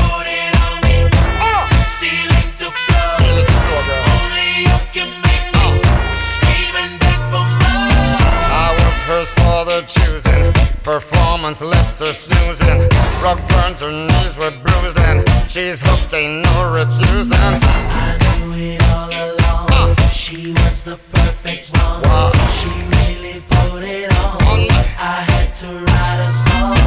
Performance 10.87 11.63
left 11.63 11.99
her 11.99 12.13
snoozing. 12.13 12.79
Rock 13.21 13.43
burns, 13.49 13.81
her 13.83 13.91
knees 13.91 14.39
were 14.39 14.53
bruised, 14.63 14.97
and 14.99 15.19
she's 15.51 15.83
hooked, 15.83 16.15
ain't 16.15 16.47
no 16.47 16.55
refusing. 16.71 17.35
I 17.43 18.15
knew 18.39 18.55
it 18.55 18.79
all 18.95 19.11
along. 19.11 19.67
Ah. 19.99 20.11
She 20.15 20.53
was 20.55 20.85
the 20.85 20.95
perfect 21.11 21.75
one. 21.75 22.31
She 22.55 22.71
really 23.03 23.43
put 23.51 23.83
it 23.83 24.15
on. 24.15 24.71
I 25.03 25.27
had 25.27 25.51
to 25.67 25.67
write 25.75 26.21
a 26.23 26.31
song. 26.31 26.79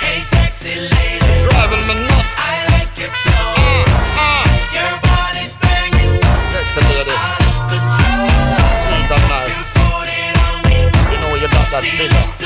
Hey, 0.00 0.16
sexy 0.16 0.80
lady, 0.80 1.36
driving 1.44 1.84
me 1.84 2.00
nuts. 2.00 2.36
I 2.40 2.80
like 2.80 2.96
your 2.96 3.12
flow. 3.12 3.60
Ah, 3.60 4.24
ah. 4.24 4.44
Your 4.72 4.92
body's 5.04 5.52
banging, 5.60 6.16
Sexy 6.40 6.80
lady, 6.80 7.12
out 7.12 7.44
of 7.44 7.60
control. 7.68 8.56
sweet 8.72 9.10
and 9.12 9.24
nice. 9.28 9.76
Put 9.76 10.08
it 10.08 10.32
on 10.48 10.56
me, 10.64 10.80
You 11.12 11.18
know 11.20 11.36
you 11.36 11.44
got 11.52 11.68
that 11.76 11.84
figure, 11.84 12.08
to 12.08 12.16
flow. 12.16 12.40
that 12.40 12.45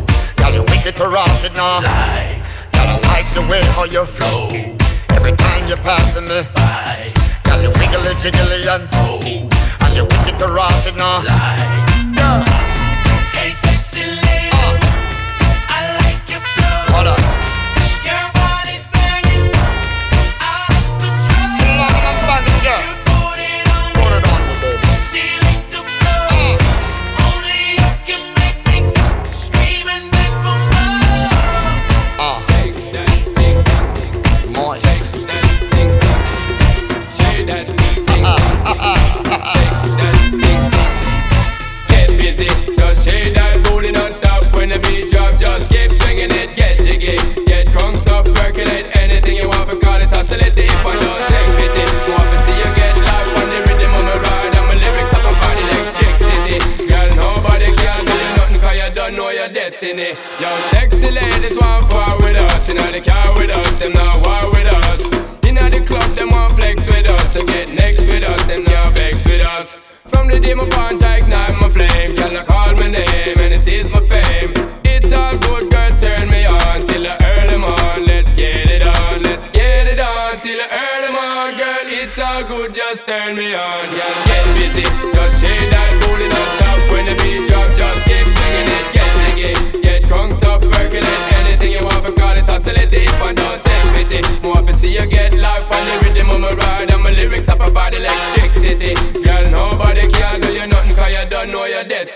Girl, 0.51 0.59
you 0.59 0.63
wicked 0.71 0.95
to 0.97 1.05
rot 1.05 1.43
it 1.43 1.53
now 1.53 1.79
Girl, 1.79 1.89
I 2.73 2.99
like 3.07 3.33
the 3.33 3.41
way 3.49 3.61
how 3.71 3.85
you 3.85 4.03
flow. 4.03 4.49
Every 5.15 5.31
time 5.31 5.67
you're 5.67 5.77
passing 5.77 6.25
me 6.25 6.41
by. 6.53 7.07
Girl, 7.43 7.61
you 7.61 7.69
wiggly 7.79 8.13
jiggly 8.19 8.67
and 8.67 8.87
oh 8.93 9.19
And 9.85 9.95
you 9.95 10.03
wicked 10.03 10.39
to 10.39 10.47
rot 10.47 10.85
it 10.85 10.97
now 10.97 11.21
Girl 11.21 12.43
Hey, 12.43 12.60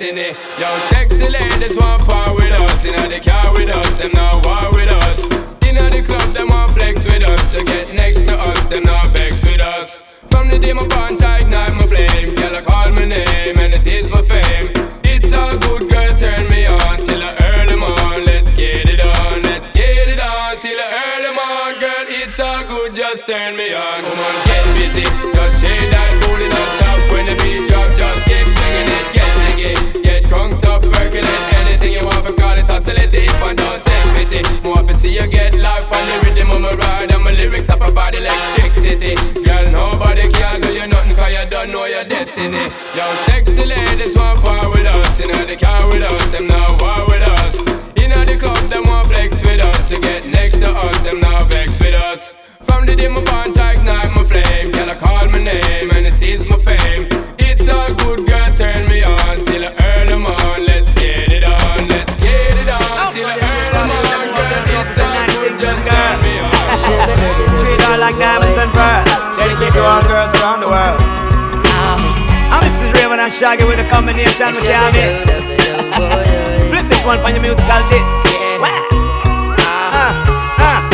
destiny. 0.06 0.38
Yo, 0.60 0.78
sexy 0.90 1.30
ladies 1.30 1.78
want 1.78 2.08
part 2.08 2.36
with 2.36 2.52
us. 2.52 2.86
Inna 2.86 3.08
they 3.08 3.20
car 3.20 3.52
with 3.54 3.70
us, 3.70 3.98
them 3.98 4.12
not 4.14 4.46
war 4.46 4.75
like 68.06 68.22
diamonds 68.22 68.54
and 68.54 68.70
pearls. 68.70 69.10
Dedicate 69.34 69.74
to 69.74 69.82
all 69.82 70.04
girls 70.06 70.30
around 70.38 70.62
the 70.62 70.70
world. 70.70 71.02
And 72.54 72.62
this 72.62 72.78
is 72.78 72.94
Rayvon 72.94 73.18
and 73.18 73.34
Shaggy 73.34 73.66
with 73.66 73.80
a 73.82 73.88
combination 73.90 74.54
with 74.54 74.62
mix. 74.94 75.26
Flip 76.70 76.86
this 76.86 77.04
one 77.04 77.18
on 77.26 77.34
your 77.34 77.42
musical 77.42 77.82
disc. 77.90 78.14
Ah, 78.62 80.14
ah. 80.62 80.86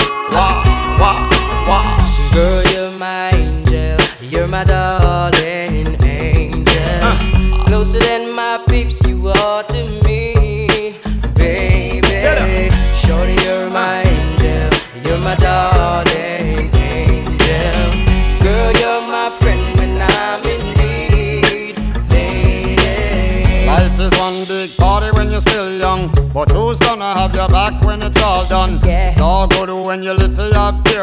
Girl, 2.34 2.48
you're 2.48 2.56
my 2.56 2.61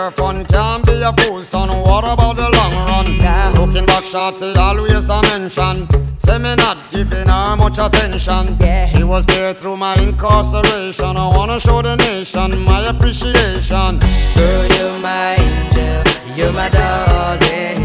your 0.09 0.17
fun. 0.17 0.45
Can't 0.47 0.87
be 0.87 1.03
a 1.03 1.13
fool, 1.13 1.43
son. 1.43 1.69
What 1.83 2.05
about 2.05 2.37
the 2.37 2.49
long 2.57 2.75
run? 2.89 3.07
Yeah. 3.17 3.53
Looking 3.57 3.87
back, 3.87 4.03
shorty 4.03 4.55
always 4.59 5.09
a 5.09 5.21
mention. 5.23 5.89
Say 6.19 6.39
me 6.39 6.55
not 6.57 6.91
giving 6.91 7.29
her 7.29 7.57
much 7.57 7.79
attention. 7.79 8.57
Yeah. 8.61 8.87
She 8.87 9.05
was 9.05 9.27
there 9.27 9.53
through 9.55 9.77
my 9.77 9.95
incarceration. 9.97 11.17
I 11.17 11.27
wanna 11.37 11.61
show 11.61 11.83
the 11.83 11.97
nation 11.97 12.65
my 12.65 12.89
appreciation. 12.89 13.99
Girl, 14.37 14.65
you're 14.77 14.99
my 15.01 15.37
angel. 15.47 16.03
You're 16.37 16.53
my 16.53 16.69
darling 16.69 17.83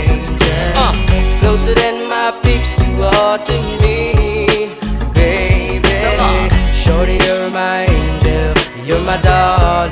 angel. 0.00 0.72
Ah. 0.84 0.92
Closer 1.40 1.74
than 1.74 2.08
my 2.08 2.28
peeps, 2.42 2.72
you 2.84 3.02
are 3.02 3.38
to 3.48 3.56
me, 3.82 4.76
baby. 5.14 5.94
Shorty, 6.80 7.16
you're 7.24 7.50
my 7.50 7.86
angel. 7.88 8.52
You're 8.86 9.04
my 9.06 9.16
darling 9.22 9.91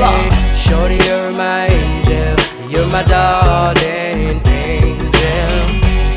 baby. 0.00 0.56
Shorty, 0.56 0.96
you're 1.06 1.30
my 1.32 1.66
angel. 1.68 2.36
You're 2.72 2.88
my 2.88 3.04
darling 3.04 4.40
angel. 4.46 5.60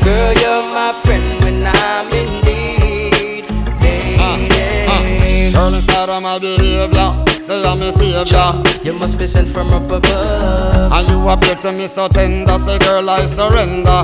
Girl, 0.02 0.32
you're 0.42 0.66
my 0.72 0.92
friend 1.04 1.26
when 1.44 1.66
I'm 1.66 2.08
in 2.20 2.30
need, 2.46 3.44
lady. 3.82 5.52
inside 5.76 6.08
of 6.08 6.22
my 6.22 6.38
behavior. 6.38 7.24
Say 7.42 7.62
I'm 7.62 7.82
a 7.82 7.92
savior. 7.92 8.50
You 8.84 8.98
must 8.98 9.18
be 9.18 9.26
sent 9.26 9.48
from 9.48 9.68
up 9.68 9.90
above. 9.90 10.92
And 10.92 11.08
you 11.08 11.28
appear 11.28 11.56
to 11.56 11.72
me 11.72 11.88
so 11.88 12.08
tender. 12.08 12.58
Say, 12.58 12.78
girl, 12.78 13.08
I 13.10 13.26
surrender. 13.26 14.00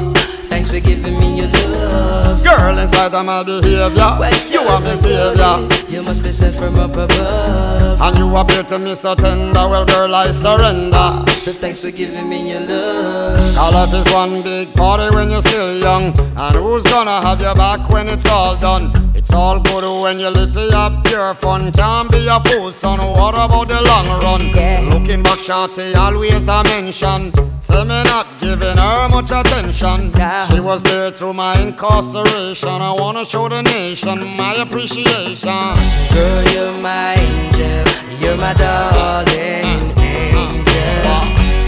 Thanks 0.51 0.72
for 0.72 0.80
giving 0.80 1.16
me 1.18 1.38
your 1.38 1.48
love. 1.48 2.42
Girl, 2.44 2.76
in 2.78 2.88
spite 2.88 3.14
of 3.14 3.24
my 3.24 3.42
behavior, 3.42 3.88
well, 3.96 4.51
you 4.51 4.61
are 4.61 4.80
my 4.80 4.94
savior. 4.96 5.55
You 5.88 6.03
must 6.03 6.22
be 6.22 6.32
sent 6.32 6.55
from 6.57 6.74
up 6.76 6.92
above. 6.92 8.01
And 8.03 8.16
you 8.18 8.36
appear 8.36 8.62
to 8.64 8.78
me 8.78 8.94
so 8.94 9.14
tender. 9.14 9.68
Well, 9.68 9.86
girl, 9.86 10.14
I 10.14 10.32
surrender. 10.32 11.24
So 11.30 11.53
thanks 11.53 11.82
for 11.82 11.90
giving 11.90 12.28
me 12.28 12.51
your 12.51 12.61
love. 12.61 13.55
Call 13.57 13.72
life 13.72 13.94
is 13.94 14.12
one 14.12 14.42
big 14.42 14.74
party 14.74 15.14
when 15.14 15.30
you're 15.30 15.40
still 15.40 15.76
young. 15.78 16.12
And 16.36 16.57
who's 16.57 16.82
gonna 16.84 17.20
have 17.20 17.40
your 17.40 17.55
back 17.55 17.88
when 17.90 18.09
it's 18.09 18.26
all 18.26 18.57
done? 18.57 18.92
It's 19.14 19.32
all 19.32 19.61
good 19.61 20.03
when 20.03 20.18
you 20.18 20.28
live 20.28 20.53
for 20.53 20.61
your 20.61 20.90
pure 21.05 21.34
fun. 21.34 21.72
Can't 21.72 22.11
be 22.11 22.26
a 22.26 22.40
fool, 22.40 22.72
son. 22.72 22.98
What 22.98 23.34
about 23.34 23.68
the 23.68 23.80
long 23.82 24.07
run? 24.22 24.88
Looking 24.88 25.22
back, 25.22 25.38
Shanty 25.38 25.94
always 25.94 26.48
a 26.48 26.62
mention. 26.64 27.32
Say 27.61 27.84
me 27.84 28.03
not 28.05 28.26
giving 28.40 28.76
her 28.76 29.09
much 29.11 29.30
attention. 29.30 30.12
She 30.49 30.61
was 30.61 30.82
there 30.82 31.11
through 31.11 31.34
my 31.34 31.59
incarceration. 31.61 32.68
I 32.68 32.93
wanna 32.93 33.24
show 33.24 33.49
the 33.49 33.62
nation 33.62 34.18
my 34.36 34.55
appreciation. 34.64 35.74
Girl, 36.14 36.43
you're 36.53 36.82
my 36.82 37.14
angel. 37.14 37.84
You're 38.20 38.36
my 38.38 38.55
darling 38.55 39.93
angel. 40.01 41.20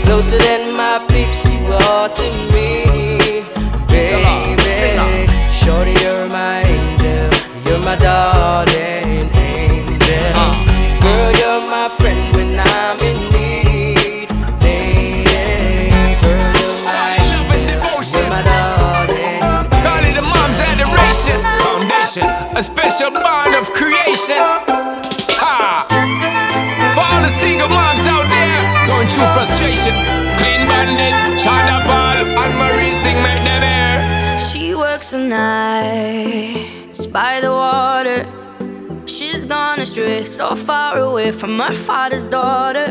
Closer 0.04 0.38
than 0.38 0.76
my 0.76 1.04
peeps, 1.08 1.44
you 1.44 1.72
are 1.72 2.08
to 2.08 2.26
me, 2.52 3.44
baby. 3.88 5.28
Shorty, 5.50 5.94
special 22.62 23.10
bond 23.10 23.54
of 23.54 23.72
creation. 23.72 24.38
Ha! 25.40 25.86
For 26.94 27.02
all 27.02 27.22
the 27.22 27.28
single 27.28 27.68
moms 27.68 28.06
out 28.06 28.26
there 28.30 28.86
going 28.86 29.08
through 29.08 29.26
frustration. 29.34 29.94
Clean 30.38 30.62
bandit, 30.68 31.40
Sean 31.40 31.66
Paul, 31.88 32.22
Anne-Marie 32.42 32.94
thing 33.02 33.18
make 33.22 33.42
them 33.44 33.62
air. 33.62 34.38
She 34.38 34.74
works 34.74 35.10
the 35.10 35.18
nights 35.18 37.06
by 37.06 37.40
the 37.40 37.50
water. 37.50 38.26
She's 39.06 39.44
gone 39.46 39.80
astray, 39.80 40.24
so 40.24 40.54
far 40.54 40.98
away 40.98 41.32
from 41.32 41.58
her 41.58 41.74
father's 41.74 42.24
daughter. 42.24 42.88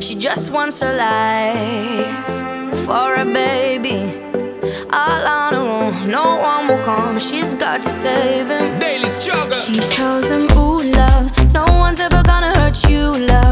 She 0.00 0.14
just 0.14 0.50
wants 0.50 0.82
a 0.82 0.92
life 0.92 2.86
for 2.86 3.14
a 3.14 3.24
baby. 3.24 4.43
All 4.90 5.26
on 5.26 5.54
her 5.54 5.60
own, 5.60 6.08
no 6.10 6.36
one 6.36 6.68
will 6.68 6.84
come. 6.84 7.18
She's 7.18 7.54
got 7.54 7.82
to 7.82 7.90
save 7.90 8.48
him. 8.48 8.78
Daily 8.78 9.08
struggle. 9.08 9.52
She 9.52 9.80
tells 9.80 10.30
him, 10.30 10.44
Ooh, 10.58 10.82
love, 10.82 11.26
no 11.52 11.64
one's 11.68 12.00
ever 12.00 12.22
gonna 12.22 12.52
hurt 12.58 12.88
you, 12.88 13.16
love. 13.26 13.43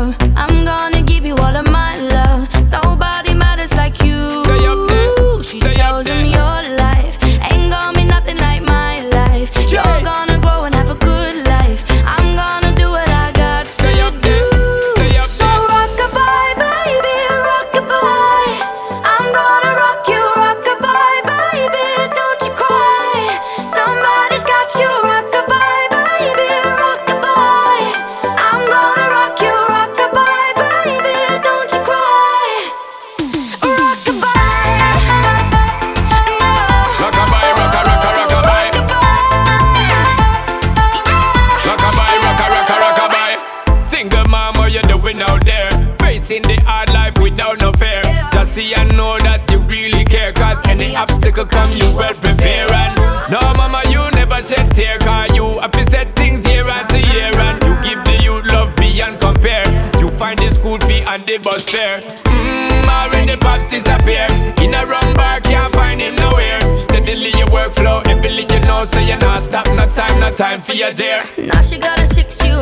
See 48.52 48.74
and 48.74 48.94
know 48.96 49.16
that 49.20 49.48
you 49.50 49.60
really 49.60 50.04
care. 50.04 50.32
Cause 50.32 50.60
any 50.66 50.94
obstacle 50.94 51.46
come, 51.46 51.72
you 51.72 51.88
well 51.96 52.14
prepare. 52.14 52.70
And 52.70 52.94
no, 53.32 53.40
mama, 53.56 53.80
you 53.88 54.04
never 54.12 54.42
shed 54.42 54.70
tear. 54.74 54.98
Cause 54.98 55.34
you 55.34 55.58
have 55.60 55.72
to 55.72 55.90
set 55.90 56.14
things 56.14 56.46
year 56.46 56.68
after 56.68 57.00
year. 57.16 57.32
And 57.32 57.56
you 57.64 57.74
give 57.80 58.04
the 58.04 58.20
youth 58.22 58.44
love 58.52 58.76
beyond 58.76 59.20
compare. 59.20 59.64
You 59.98 60.10
find 60.10 60.38
the 60.38 60.50
school 60.50 60.78
fee 60.80 61.00
and 61.00 61.26
the 61.26 61.38
bus 61.38 61.64
fare. 61.68 62.00
Mmm, 62.00 63.26
the 63.26 63.38
pops 63.40 63.68
disappear. 63.70 64.28
In 64.60 64.74
a 64.74 64.84
wrong 64.84 65.14
bar, 65.14 65.40
can't 65.40 65.72
find 65.72 66.00
him 66.00 66.14
nowhere. 66.16 66.60
Steadily 66.76 67.32
your 67.38 67.48
workflow, 67.48 68.06
everything 68.06 68.50
you 68.50 68.60
know, 68.66 68.84
so 68.84 69.00
you're 69.00 69.18
not 69.18 69.40
stop. 69.40 69.66
No 69.68 69.86
time, 69.86 70.20
no 70.20 70.30
time 70.30 70.60
for 70.60 70.74
your 70.74 70.92
dear. 70.92 71.24
Now 71.38 71.62
she 71.62 71.78
got 71.78 71.98
a 71.98 72.06
six-year-old, 72.06 72.61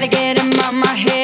Gotta 0.00 0.12
get 0.12 0.38
him 0.38 0.58
out 0.60 0.72
my 0.72 0.94
hair. 0.94 1.19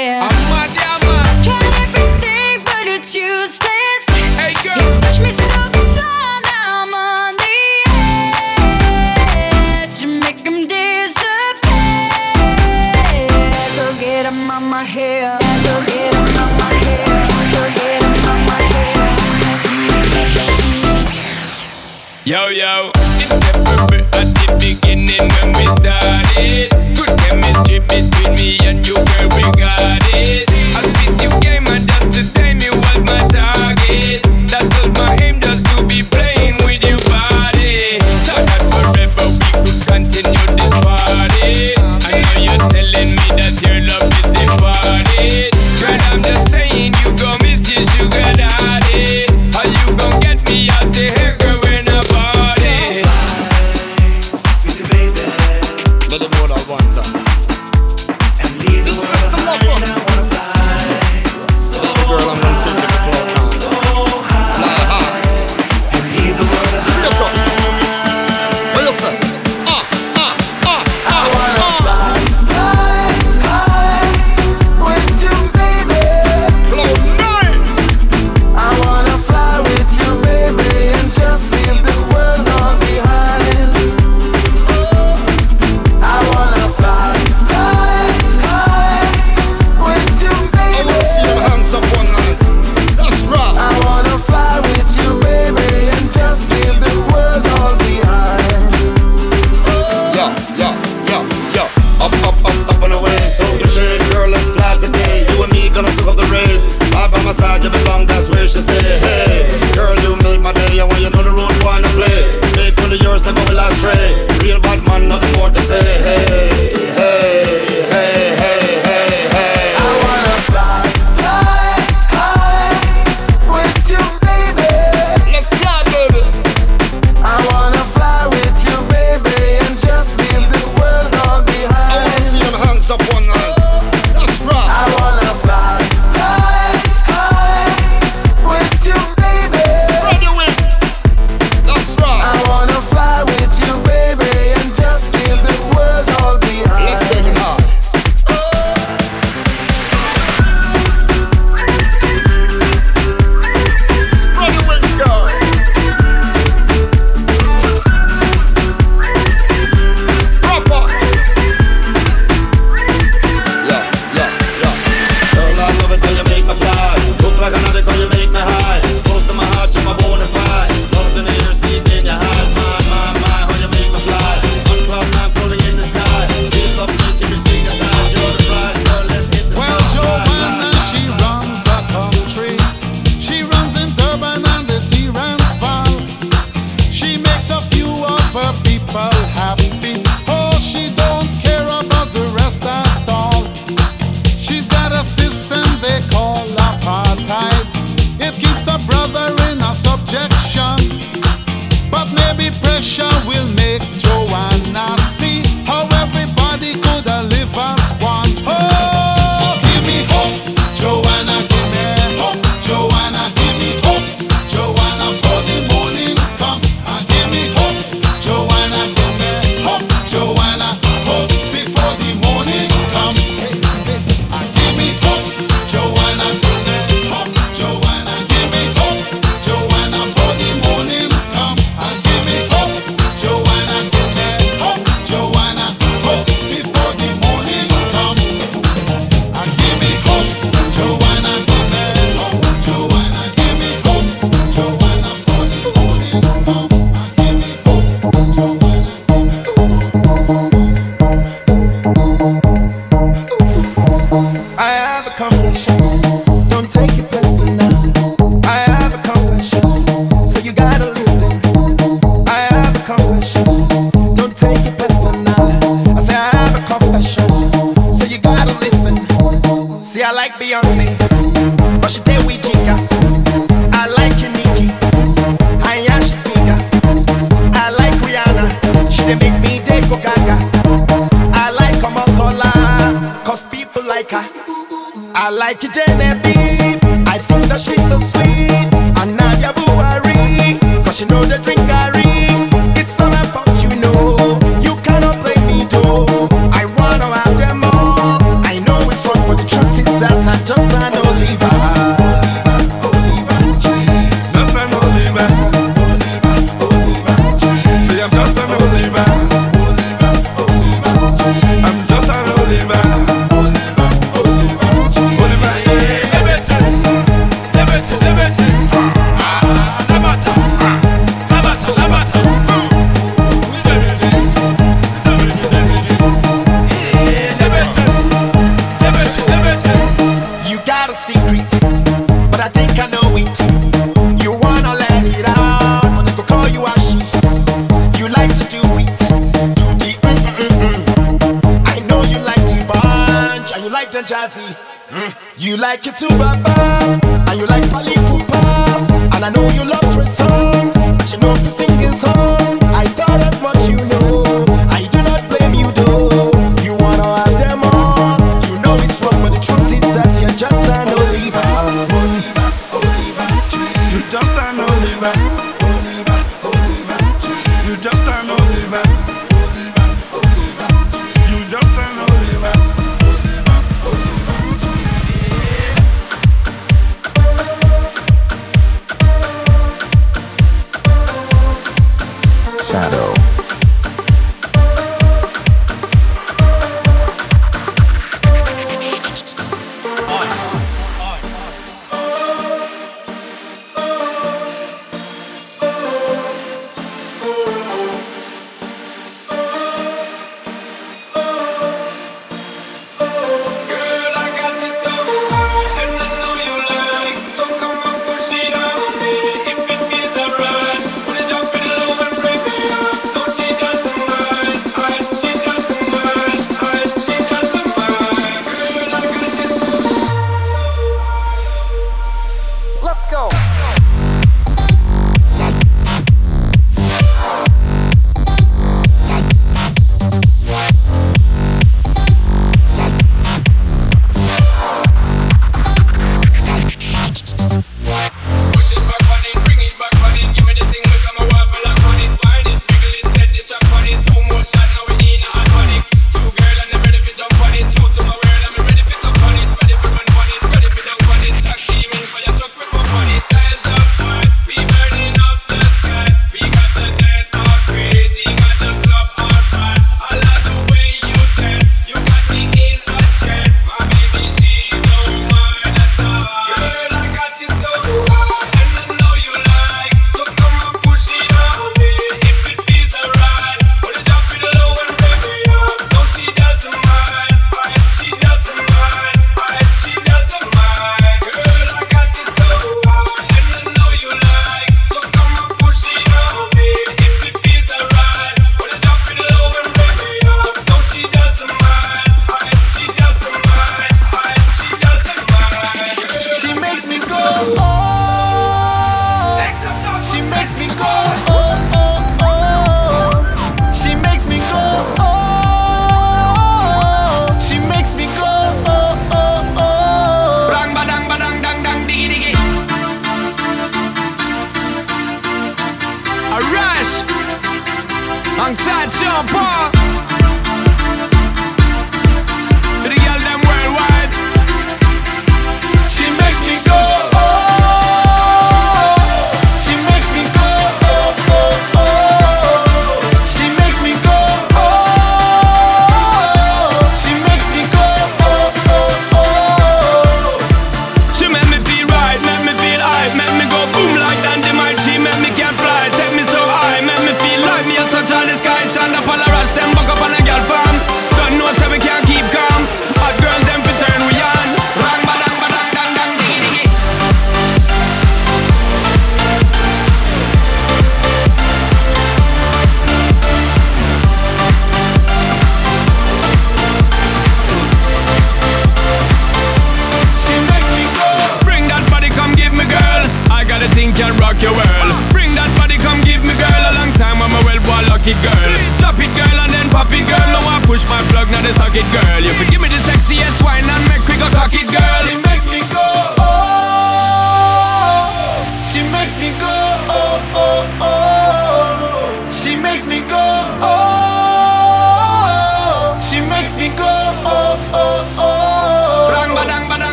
I 285.58 285.68
like 285.68 285.85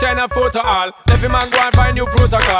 China 0.00 0.26
photo 0.28 0.60
all. 0.60 0.90
Every 1.10 1.28
man 1.28 1.50
go 1.50 1.58
and 1.60 1.74
find 1.74 1.94
new 1.94 2.06
protocol. 2.06 2.59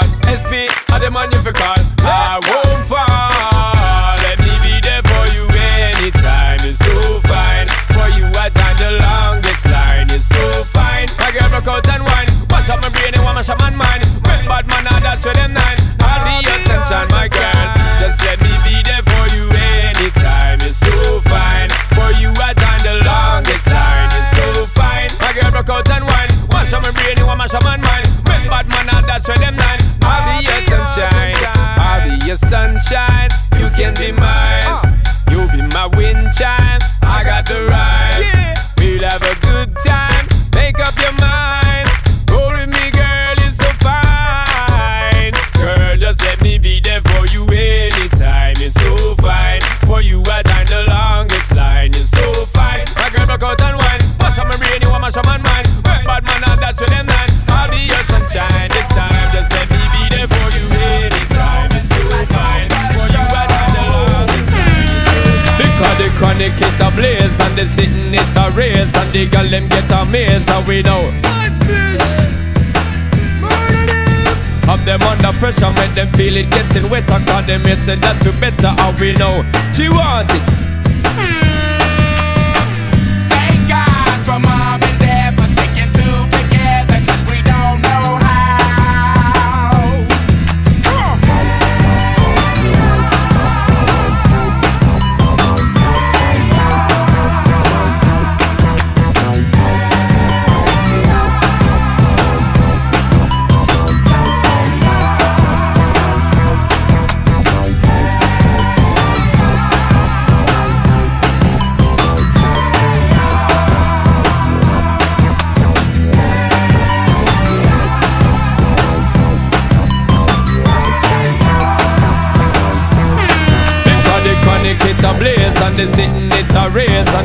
pressure 75.40 75.72
made 75.72 75.94
them 75.96 76.12
feel 76.12 76.36
it 76.36 76.50
getting 76.50 76.88
wetter 76.90 77.18
Cause 77.24 77.46
them 77.46 77.62
mates 77.62 77.84
said 77.84 78.00
that 78.02 78.22
to 78.22 78.30
better 78.38 78.68
how 78.68 78.92
we 79.00 79.14
know. 79.14 79.42
She 79.74 79.88
want 79.88 80.30
it 80.30 80.69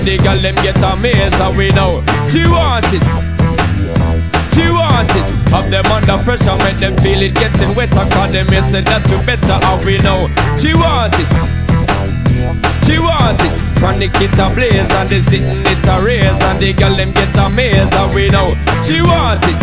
and 0.05 0.19
the 0.19 0.23
girl 0.23 0.39
them 0.39 0.55
get 0.55 0.77
amazed 0.77 1.35
and 1.35 1.57
we 1.57 1.69
know 1.69 2.03
she 2.29 2.45
want 2.45 2.85
it. 2.93 3.01
She 4.53 4.69
want 4.69 5.09
it. 5.09 5.25
Have 5.49 5.69
them 5.69 5.85
under 5.85 6.23
pressure, 6.23 6.55
make 6.57 6.77
them 6.77 6.95
feel 6.97 7.21
it 7.21 7.33
getting 7.33 7.73
wetter. 7.75 8.05
Cause 8.11 8.31
them 8.31 8.47
may 8.47 8.61
say 8.69 8.81
that 8.81 9.03
to 9.09 9.17
better, 9.25 9.57
how 9.65 9.77
we 9.83 9.97
know. 9.99 10.27
She 10.59 10.73
want 10.73 11.13
it. 11.17 11.29
She 12.85 12.99
want 12.99 13.41
it. 13.41 13.53
Chronic 13.79 14.15
it 14.21 14.37
a 14.39 14.49
blaze 14.53 14.75
and 14.75 15.09
they 15.09 15.21
sitting 15.21 15.65
it 15.65 15.87
a 15.87 16.01
raise 16.01 16.23
and 16.23 16.59
the 16.59 16.73
girl 16.73 16.95
them 16.95 17.11
get 17.11 17.35
amazed, 17.37 17.93
how 17.93 18.13
we 18.13 18.29
know. 18.29 18.55
She 18.85 19.01
want 19.01 19.43
it. 19.43 19.57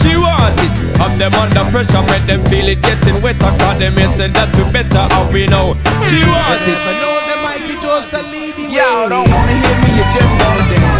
She 0.00 0.16
want 0.16 0.58
it. 0.60 0.72
Have 0.98 1.18
them 1.18 1.34
under 1.34 1.66
pressure, 1.70 2.02
make 2.06 2.26
them 2.26 2.44
feel 2.46 2.68
it 2.68 2.80
getting 2.80 3.20
wetter. 3.20 3.52
Cause 3.58 3.78
them 3.78 3.94
may 3.94 4.10
say 4.12 4.28
that 4.28 4.54
to 4.54 4.64
better, 4.72 5.06
how 5.12 5.30
we 5.32 5.46
know. 5.46 5.74
She 6.08 6.22
want 6.22 6.68
it. 6.68 7.13
Y'all 8.72 9.08
don't 9.08 9.30
wanna 9.30 9.52
hear 9.52 9.76
me, 9.82 9.98
you 9.98 10.04
just 10.10 10.36
wanna 10.42 10.68
dance. 10.68 10.93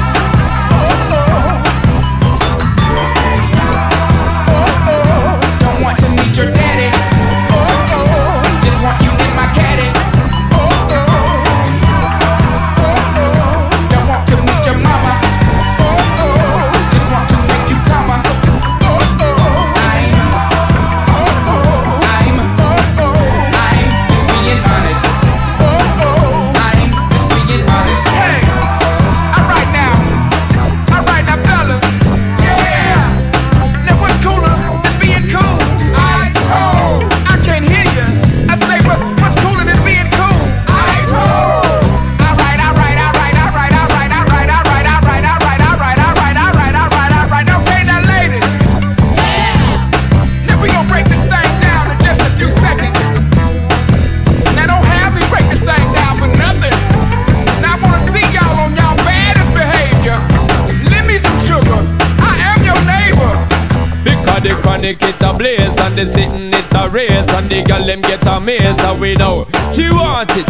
The 67.55 67.63
girl 67.63 67.85
them 67.87 68.01
get 68.01 68.27
amazed 68.27 68.81
and 68.81 69.01
we 69.01 69.15
know 69.15 69.47
she 69.73 69.89
want 69.89 70.31
it. 70.33 70.47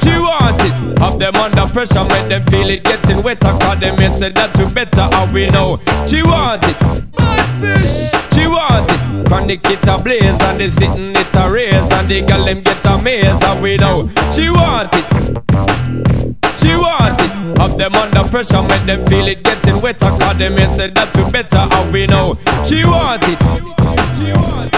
She 0.00 0.14
want 0.16 0.60
it. 0.62 0.98
Have 1.00 1.18
them 1.18 1.34
under 1.34 1.66
pressure, 1.72 2.04
make 2.04 2.28
them 2.28 2.44
feel 2.46 2.70
it 2.70 2.84
getting 2.84 3.22
wetter. 3.24 3.52
Cause 3.58 3.80
them 3.80 3.96
may 3.96 4.12
say 4.12 4.30
that 4.30 4.54
to 4.54 4.66
better 4.72 5.08
how 5.10 5.26
we 5.32 5.48
know 5.48 5.80
she 6.06 6.22
want 6.22 6.62
it. 6.62 6.76
She 8.34 8.46
want 8.46 8.88
it. 8.88 9.26
Chronic 9.26 9.64
it 9.66 9.84
a 9.88 9.98
blaze 9.98 10.22
and 10.22 10.60
the 10.60 10.70
sitting 10.70 11.16
it 11.16 11.34
a 11.34 11.50
raise 11.50 11.90
and 11.90 12.08
the 12.08 12.22
girl 12.22 12.44
them 12.44 12.60
get 12.62 12.86
amazed 12.86 13.42
and 13.42 13.60
we 13.60 13.76
know 13.78 14.08
she 14.32 14.50
want 14.50 14.94
it. 14.94 15.06
She 16.60 16.76
want 16.76 17.20
it. 17.20 17.58
Have 17.58 17.76
them 17.76 17.94
under 17.96 18.28
pressure, 18.28 18.62
make 18.62 18.84
them 18.86 19.04
feel 19.06 19.26
it 19.26 19.42
getting 19.42 19.80
wetter. 19.80 20.10
Cause 20.10 20.38
them 20.38 20.54
may 20.54 20.72
say 20.72 20.90
that 20.90 21.12
to 21.14 21.28
better 21.32 21.66
how 21.74 21.90
we 21.90 22.06
know 22.06 22.38
she 22.64 22.84
want 22.84 23.24
it. 23.24 23.38
She 24.18 24.32
want 24.32 24.72
it. 24.72 24.77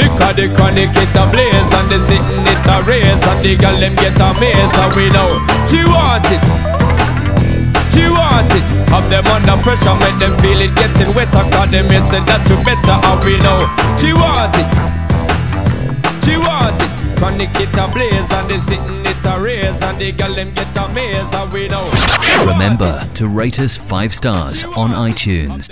Because 0.00 0.34
the 0.36 0.48
chronic 0.56 0.88
it 0.96 1.12
a 1.12 1.24
blaze 1.28 1.72
and 1.76 1.88
the 1.92 2.00
sitting 2.08 2.48
it 2.48 2.64
a 2.72 2.80
raise 2.88 3.20
and 3.20 3.44
the 3.44 3.52
girl 3.60 3.76
them 3.76 3.94
get 4.00 4.16
amazed 4.16 4.72
and 4.80 4.92
we 4.96 5.12
know 5.12 5.36
she 5.68 5.84
want 5.84 6.24
it. 6.24 6.40
She 7.92 8.08
want 8.08 8.48
it. 8.48 8.64
Have 8.88 9.10
them 9.12 9.26
under 9.28 9.60
pressure, 9.62 9.92
make 10.00 10.16
them 10.16 10.38
feel 10.40 10.60
it 10.64 10.74
getting 10.74 11.12
wetter. 11.14 11.44
Cause 11.52 11.70
them 11.70 11.88
say 12.08 12.24
that 12.24 12.40
to 12.48 12.56
better 12.64 12.96
how 13.04 13.20
we 13.20 13.36
know 13.44 13.68
she 14.00 14.16
want 14.16 14.56
it. 14.56 14.68
She 16.24 16.36
want 16.40 16.80
it. 16.80 16.90
Chronic 17.18 17.52
it 17.60 17.76
a 17.76 17.84
blaze 17.92 18.32
and 18.32 18.48
the 18.48 18.58
sitting 18.62 19.04
it 19.04 19.24
a 19.28 19.38
raise 19.38 19.82
and 19.82 20.00
the 20.00 20.12
girl 20.12 20.34
them 20.34 20.54
get 20.54 20.74
amazed 20.78 21.34
and 21.34 21.52
we 21.52 21.68
know. 21.68 21.84
Remember 22.40 23.06
to 23.14 23.28
rate 23.28 23.60
us 23.60 23.76
five 23.76 24.14
stars 24.14 24.64
on 24.64 24.90
iTunes. 24.90 25.68